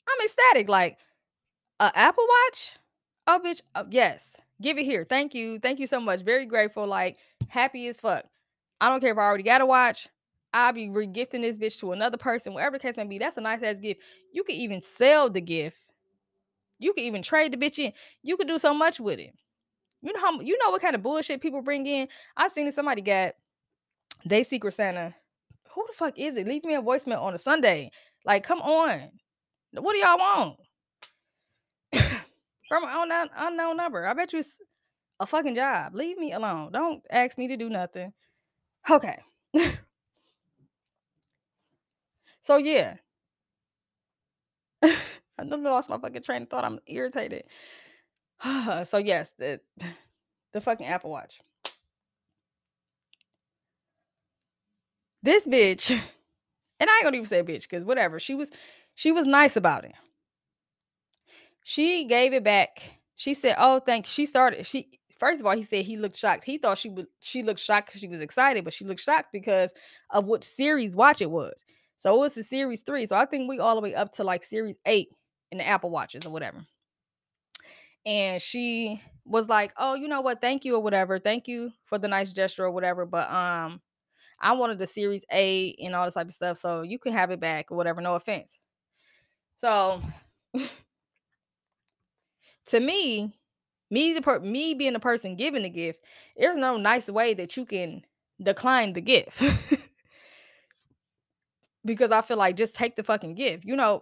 [0.08, 0.70] I'm ecstatic.
[0.70, 0.98] Like
[1.80, 2.78] a Apple Watch,
[3.28, 3.62] Oh, bitch.
[3.76, 4.38] Oh, yes.
[4.62, 5.06] Give it here.
[5.08, 5.60] Thank you.
[5.60, 6.22] Thank you so much.
[6.22, 6.88] Very grateful.
[6.88, 7.18] Like
[7.50, 8.24] happy as fuck.
[8.80, 10.08] I don't care if I already got a watch.
[10.54, 13.18] I'll be regifting this bitch to another person, whatever the case may be.
[13.18, 14.02] That's a nice ass gift.
[14.32, 15.82] You can even sell the gift.
[16.80, 17.92] You can even trade the bitch in.
[18.24, 19.34] You could do so much with it.
[20.02, 22.08] You know how you know what kind of bullshit people bring in.
[22.36, 23.34] I seen that somebody got
[24.26, 25.14] they Secret Santa.
[25.74, 26.48] Who the fuck is it?
[26.48, 27.92] Leave me a voicemail on a Sunday.
[28.26, 29.12] Like, come on.
[29.74, 30.58] What do y'all want?
[32.68, 34.08] From an unknown, unknown number.
[34.08, 34.60] I bet you it's
[35.20, 35.94] a fucking job.
[35.94, 36.72] Leave me alone.
[36.72, 38.12] Don't ask me to do nothing.
[38.90, 39.20] Okay.
[42.48, 42.96] so yeah.
[44.84, 46.64] I done lost my fucking train of thought.
[46.64, 47.44] I'm irritated.
[48.84, 49.60] so yes, the
[50.54, 51.42] the fucking Apple Watch.
[55.22, 55.92] This bitch,
[56.80, 58.18] and I ain't gonna even say bitch, because whatever.
[58.18, 58.50] She was
[58.96, 59.94] she was nice about it.
[61.66, 62.82] She gave it back.
[63.18, 64.66] She said, "Oh, thank." She started.
[64.66, 64.88] She
[65.20, 66.46] first of all, he said he looked shocked.
[66.46, 67.08] He thought she would.
[67.20, 69.74] She looked shocked because she was excited, but she looked shocked because
[70.12, 71.66] of what series watch it was.
[71.98, 73.06] So it was the series three.
[73.06, 75.10] So I think we all the way up to like series eight
[75.52, 76.66] in the Apple watches or whatever.
[78.06, 80.40] And she was like, "Oh, you know what?
[80.42, 81.20] Thank you or whatever.
[81.20, 83.06] Thank you for the nice gesture or whatever.
[83.06, 83.82] But um,
[84.42, 87.32] I wanted the series A and all this type of stuff, so you can have
[87.32, 88.02] it back or whatever.
[88.02, 88.58] No offense."
[89.60, 90.02] So
[92.68, 93.34] to me,
[93.90, 96.02] me the per- me being the person giving the gift,
[96.38, 98.04] there's no nice way that you can
[98.42, 99.42] decline the gift.
[101.88, 103.64] because I feel like just take the fucking gift.
[103.66, 104.02] You know,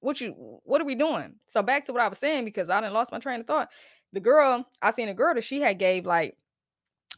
[0.00, 1.36] what you what are we doing?
[1.46, 3.70] So back to what I was saying because I didn't lost my train of thought.
[4.12, 6.36] The girl, I seen a girl that she had gave like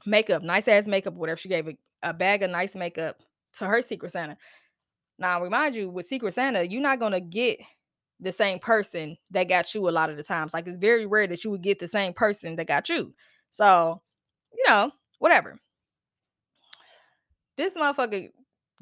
[0.07, 1.37] makeup, nice ass makeup, whatever.
[1.37, 3.17] She gave a, a bag of nice makeup
[3.59, 4.37] to her Secret Santa.
[5.19, 7.59] Now, I remind you, with Secret Santa, you're not gonna get
[8.21, 10.55] the same person that got you a lot of the times.
[10.55, 13.13] Like it's very rare that you would get the same person that got you.
[13.51, 14.03] So,
[14.53, 15.59] you know, whatever.
[17.57, 18.31] This motherfucker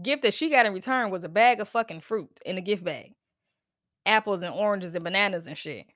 [0.03, 2.85] gift that she got in return was a bag of fucking fruit in a gift
[2.85, 3.15] bag.
[4.07, 5.87] Apples and oranges and bananas and shit.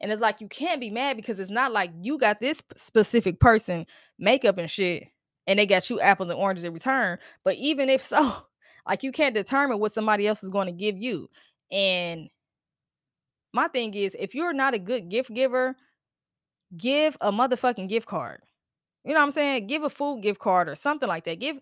[0.00, 3.40] And it's like you can't be mad because it's not like you got this specific
[3.40, 3.86] person
[4.18, 5.08] makeup and shit
[5.46, 7.18] and they got you apples and oranges in return.
[7.44, 8.36] But even if so,
[8.86, 11.28] like you can't determine what somebody else is going to give you.
[11.72, 12.28] And
[13.52, 15.74] my thing is, if you're not a good gift giver,
[16.76, 18.40] give a motherfucking gift card.
[19.04, 19.66] You know what I'm saying?
[19.66, 21.40] Give a food gift card or something like that.
[21.40, 21.58] Give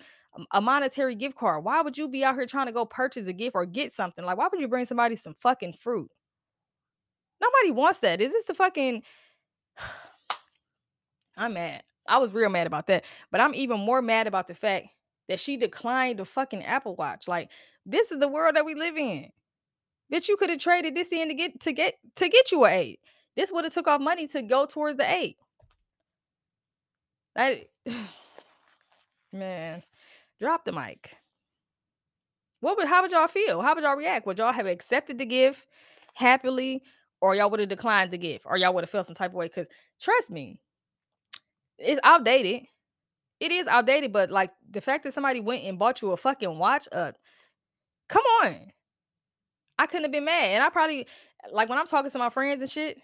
[0.53, 1.64] a monetary gift card.
[1.64, 4.24] Why would you be out here trying to go purchase a gift or get something?
[4.24, 6.11] Like, why would you bring somebody some fucking fruit?
[7.41, 8.20] Nobody wants that.
[8.20, 9.03] Is this the fucking.
[11.37, 11.82] I'm mad.
[12.09, 13.05] I was real mad about that.
[13.30, 14.89] But I'm even more mad about the fact
[15.28, 17.28] that she declined the fucking Apple Watch.
[17.28, 17.51] Like,
[17.84, 19.28] this is the world that we live in.
[20.12, 22.70] Bitch, you could have traded this in to get to get to get you a
[22.70, 23.01] eight.
[23.37, 25.37] This would have took off money to go towards the eight.
[27.37, 27.68] That
[29.32, 29.82] man,
[30.41, 31.14] drop the mic.
[32.61, 33.62] What would how would y'all feel?
[33.62, 34.26] How would y'all react?
[34.26, 35.66] Would y'all have accepted the gift
[36.14, 36.82] happily,
[37.20, 39.37] or y'all would have declined the gift, or y'all would have felt some type of
[39.37, 39.47] way?
[39.47, 39.68] Because
[40.01, 40.59] trust me,
[41.78, 42.62] it's outdated.
[43.39, 46.59] It is outdated, but like the fact that somebody went and bought you a fucking
[46.59, 47.12] watch, uh,
[48.09, 48.72] come on.
[49.78, 50.53] I couldn't have been mad.
[50.53, 51.07] And I probably
[51.53, 52.99] like when I'm talking to my friends and shit.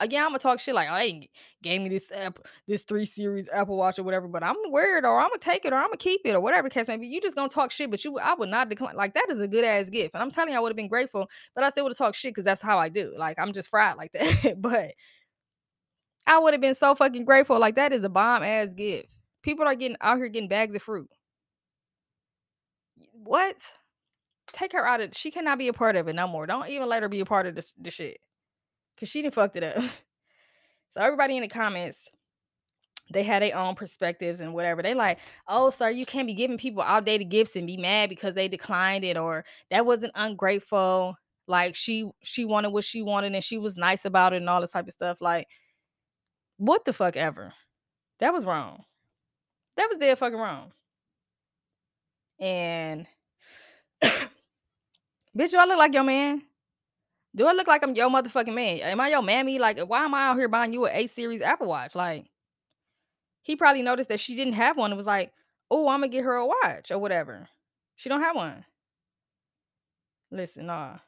[0.00, 1.30] Again, I'm gonna talk shit like, oh, they
[1.62, 5.20] gave me this app, this three series Apple Watch or whatever, but I'm weird or
[5.20, 7.06] I'm gonna take it or I'm gonna keep it or whatever case maybe.
[7.06, 8.96] You just gonna talk shit, but you I would not decline.
[8.96, 10.88] Like that is a good ass gift, and I'm telling you, I would have been
[10.88, 13.14] grateful, but I still would have talked shit because that's how I do.
[13.16, 14.56] Like I'm just fried like that.
[14.58, 14.92] but
[16.26, 17.58] I would have been so fucking grateful.
[17.60, 19.20] Like that is a bomb ass gift.
[19.42, 21.08] People are getting out here getting bags of fruit.
[23.12, 23.56] What?
[24.54, 26.46] take her out of she cannot be a part of it no more.
[26.46, 28.18] Don't even let her be a part of this the shit.
[28.98, 29.82] Cause she didn't fucked it up.
[30.90, 32.08] so everybody in the comments,
[33.12, 34.82] they had their own perspectives and whatever.
[34.82, 35.18] They like,
[35.48, 39.04] oh, sir, you can't be giving people outdated gifts and be mad because they declined
[39.04, 41.16] it or that wasn't ungrateful.
[41.46, 44.60] Like she she wanted what she wanted and she was nice about it and all
[44.60, 45.18] this type of stuff.
[45.20, 45.46] Like,
[46.56, 47.52] what the fuck ever?
[48.20, 48.84] That was wrong.
[49.76, 50.72] That was dead fucking wrong.
[52.38, 53.06] And
[55.36, 56.42] Bitch, I look like your man?
[57.36, 58.78] Do I look like I'm your motherfucking man?
[58.78, 59.58] Am I your mammy?
[59.58, 61.94] Like, why am I out here buying you an 8 series Apple Watch?
[61.94, 62.26] Like,
[63.42, 65.32] he probably noticed that she didn't have one and was like,
[65.70, 67.48] oh, I'm gonna get her a watch or whatever.
[67.96, 68.64] She don't have one.
[70.30, 70.98] Listen, nah.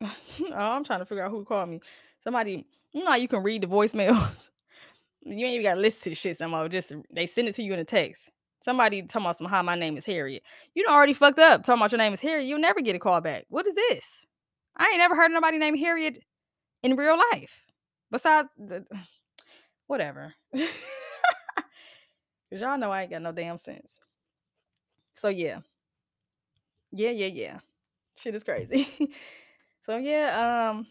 [0.02, 0.08] oh,
[0.52, 1.80] I'm trying to figure out who called me.
[2.24, 4.14] Somebody, you know, you can read the voicemail.
[5.22, 6.68] you ain't even gotta listen to the shit somehow.
[6.68, 8.30] Just they send it to you in a text.
[8.60, 10.42] Somebody talking about some hi, my name is Harriet.
[10.74, 12.46] You already fucked up talking about your name is Harriet.
[12.46, 13.46] You'll never get a call back.
[13.48, 14.26] What is this?
[14.76, 16.18] I ain't never heard nobody named Harriet
[16.82, 17.64] in real life.
[18.10, 18.84] Besides the
[19.86, 20.34] whatever.
[20.54, 23.90] Cause y'all know I ain't got no damn sense.
[25.16, 25.60] So yeah.
[26.92, 27.58] Yeah, yeah, yeah.
[28.16, 28.88] Shit is crazy.
[29.86, 30.86] so yeah, um,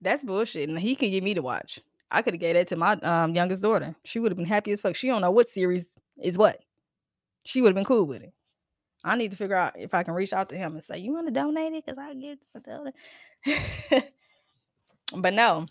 [0.00, 0.68] that's bullshit.
[0.68, 1.78] And he can get me to watch.
[2.10, 3.94] I could have gave that to my um youngest daughter.
[4.04, 4.96] She would have been happy as fuck.
[4.96, 6.60] She don't know what series is what.
[7.44, 8.32] She would have been cool with it.
[9.04, 11.12] I need to figure out if I can reach out to him and say, "You
[11.12, 12.38] want to donate it?" Because I get
[13.44, 14.14] it.
[15.14, 15.66] but no,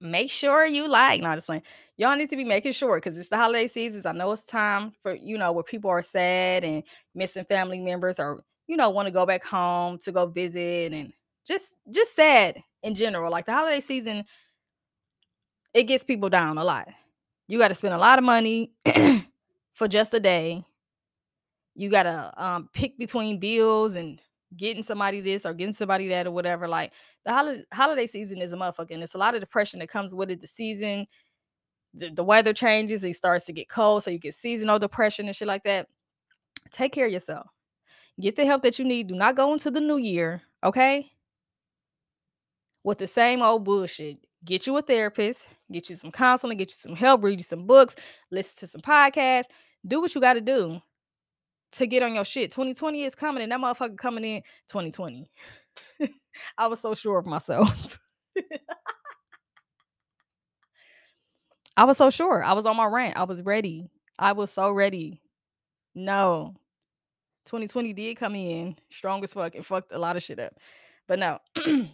[0.00, 1.22] make sure you like.
[1.22, 1.62] Not just playing.
[1.96, 4.06] Y'all need to be making sure because it's the holiday seasons.
[4.06, 6.82] I know it's time for you know where people are sad and
[7.14, 11.12] missing family members, or you know want to go back home to go visit and
[11.46, 13.30] just just sad in general.
[13.30, 14.24] Like the holiday season,
[15.74, 16.88] it gets people down a lot.
[17.46, 18.72] You got to spend a lot of money
[19.74, 20.64] for just a day.
[21.74, 24.20] You got to um, pick between bills and
[24.56, 26.68] getting somebody this or getting somebody that or whatever.
[26.68, 26.92] Like
[27.24, 28.90] the holiday, holiday season is a motherfucker.
[28.90, 30.40] And it's a lot of depression that comes with it.
[30.40, 31.06] The season,
[31.94, 34.02] the, the weather changes, it starts to get cold.
[34.02, 35.86] So you get seasonal depression and shit like that.
[36.70, 37.46] Take care of yourself.
[38.20, 39.08] Get the help that you need.
[39.08, 41.12] Do not go into the new year, okay?
[42.84, 44.18] With the same old bullshit.
[44.44, 47.66] Get you a therapist, get you some counseling, get you some help, read you some
[47.66, 47.96] books,
[48.30, 49.46] listen to some podcasts.
[49.86, 50.80] Do what you got to do
[51.72, 52.50] to get on your shit.
[52.50, 55.30] 2020 is coming, and that motherfucker coming in 2020.
[56.58, 57.98] I was so sure of myself.
[61.76, 62.44] I was so sure.
[62.44, 63.16] I was on my rant.
[63.16, 63.88] I was ready.
[64.18, 65.22] I was so ready.
[65.94, 66.54] No.
[67.46, 70.52] 2020 did come in strong as fuck and fucked a lot of shit up.
[71.08, 71.38] But no.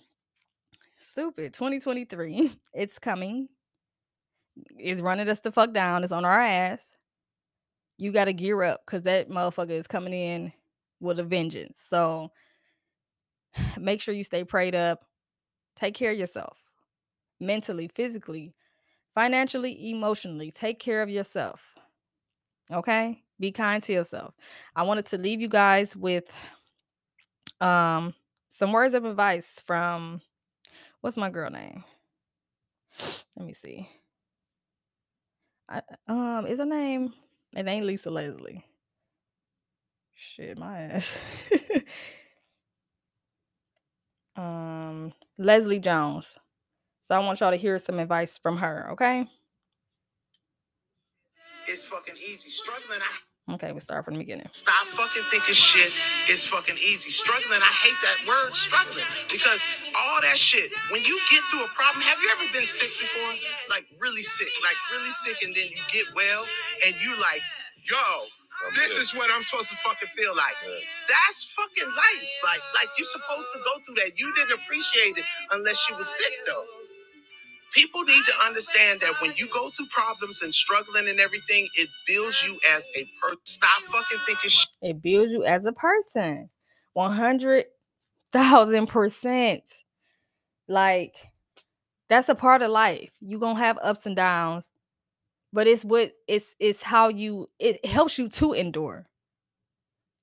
[0.98, 1.54] Stupid.
[1.54, 2.50] 2023.
[2.74, 3.48] It's coming.
[4.78, 6.02] It's running us the fuck down.
[6.02, 6.96] It's on our ass.
[7.98, 10.52] You got to gear up because that motherfucker is coming in
[11.00, 11.78] with a vengeance.
[11.82, 12.30] So
[13.78, 15.04] make sure you stay prayed up.
[15.76, 16.56] Take care of yourself
[17.40, 18.54] mentally, physically,
[19.14, 20.50] financially, emotionally.
[20.50, 21.74] Take care of yourself.
[22.72, 23.22] Okay?
[23.38, 24.34] Be kind to yourself.
[24.74, 26.32] I wanted to leave you guys with
[27.60, 28.14] um
[28.50, 30.20] some words of advice from
[31.00, 31.84] what's my girl name?
[33.36, 33.88] Let me see.
[35.68, 37.12] I, um, is her name?
[37.54, 38.64] It ain't Lisa Leslie.
[40.14, 41.12] Shit, my ass.
[44.36, 46.38] um, Leslie Jones.
[47.02, 49.26] So I want y'all to hear some advice from her, okay?
[51.68, 52.48] It's fucking easy.
[52.48, 54.48] Struggling, I Okay, we start from the beginning.
[54.50, 55.92] Stop fucking thinking shit
[56.28, 57.10] is fucking easy.
[57.10, 59.62] Struggling, I hate that word struggling because
[59.94, 63.32] all that shit, when you get through a problem, have you ever been sick before?
[63.70, 66.42] Like really sick, like really sick, and then you get well
[66.86, 67.38] and you like,
[67.86, 68.02] yo,
[68.74, 70.58] this is what I'm supposed to fucking feel like.
[71.06, 72.26] That's fucking life.
[72.42, 74.18] Like, like you're supposed to go through that.
[74.18, 76.66] You didn't appreciate it unless you was sick though.
[77.76, 81.90] People need to understand that when you go through problems and struggling and everything, it
[82.06, 83.36] builds you as a person.
[83.44, 84.70] Stop fucking thinking shit.
[84.80, 86.48] It builds you as a person.
[86.96, 89.60] 100,000%.
[90.68, 91.14] Like,
[92.08, 93.10] that's a part of life.
[93.20, 94.70] You're going to have ups and downs,
[95.52, 99.06] but it's what it's it's how you it helps you to endure.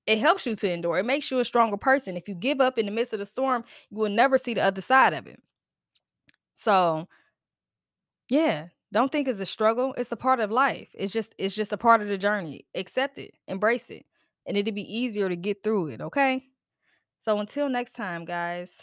[0.06, 0.98] It helps you to endure.
[0.98, 2.16] It makes you a stronger person.
[2.16, 4.62] If you give up in the midst of the storm, you will never see the
[4.62, 5.40] other side of it.
[6.56, 7.08] So,
[8.28, 9.94] yeah, don't think it's a struggle.
[9.96, 10.88] It's a part of life.
[10.94, 12.66] It's just it's just a part of the journey.
[12.74, 14.06] Accept it, embrace it,
[14.46, 16.44] and it'll be easier to get through it, okay?
[17.18, 18.82] So until next time, guys.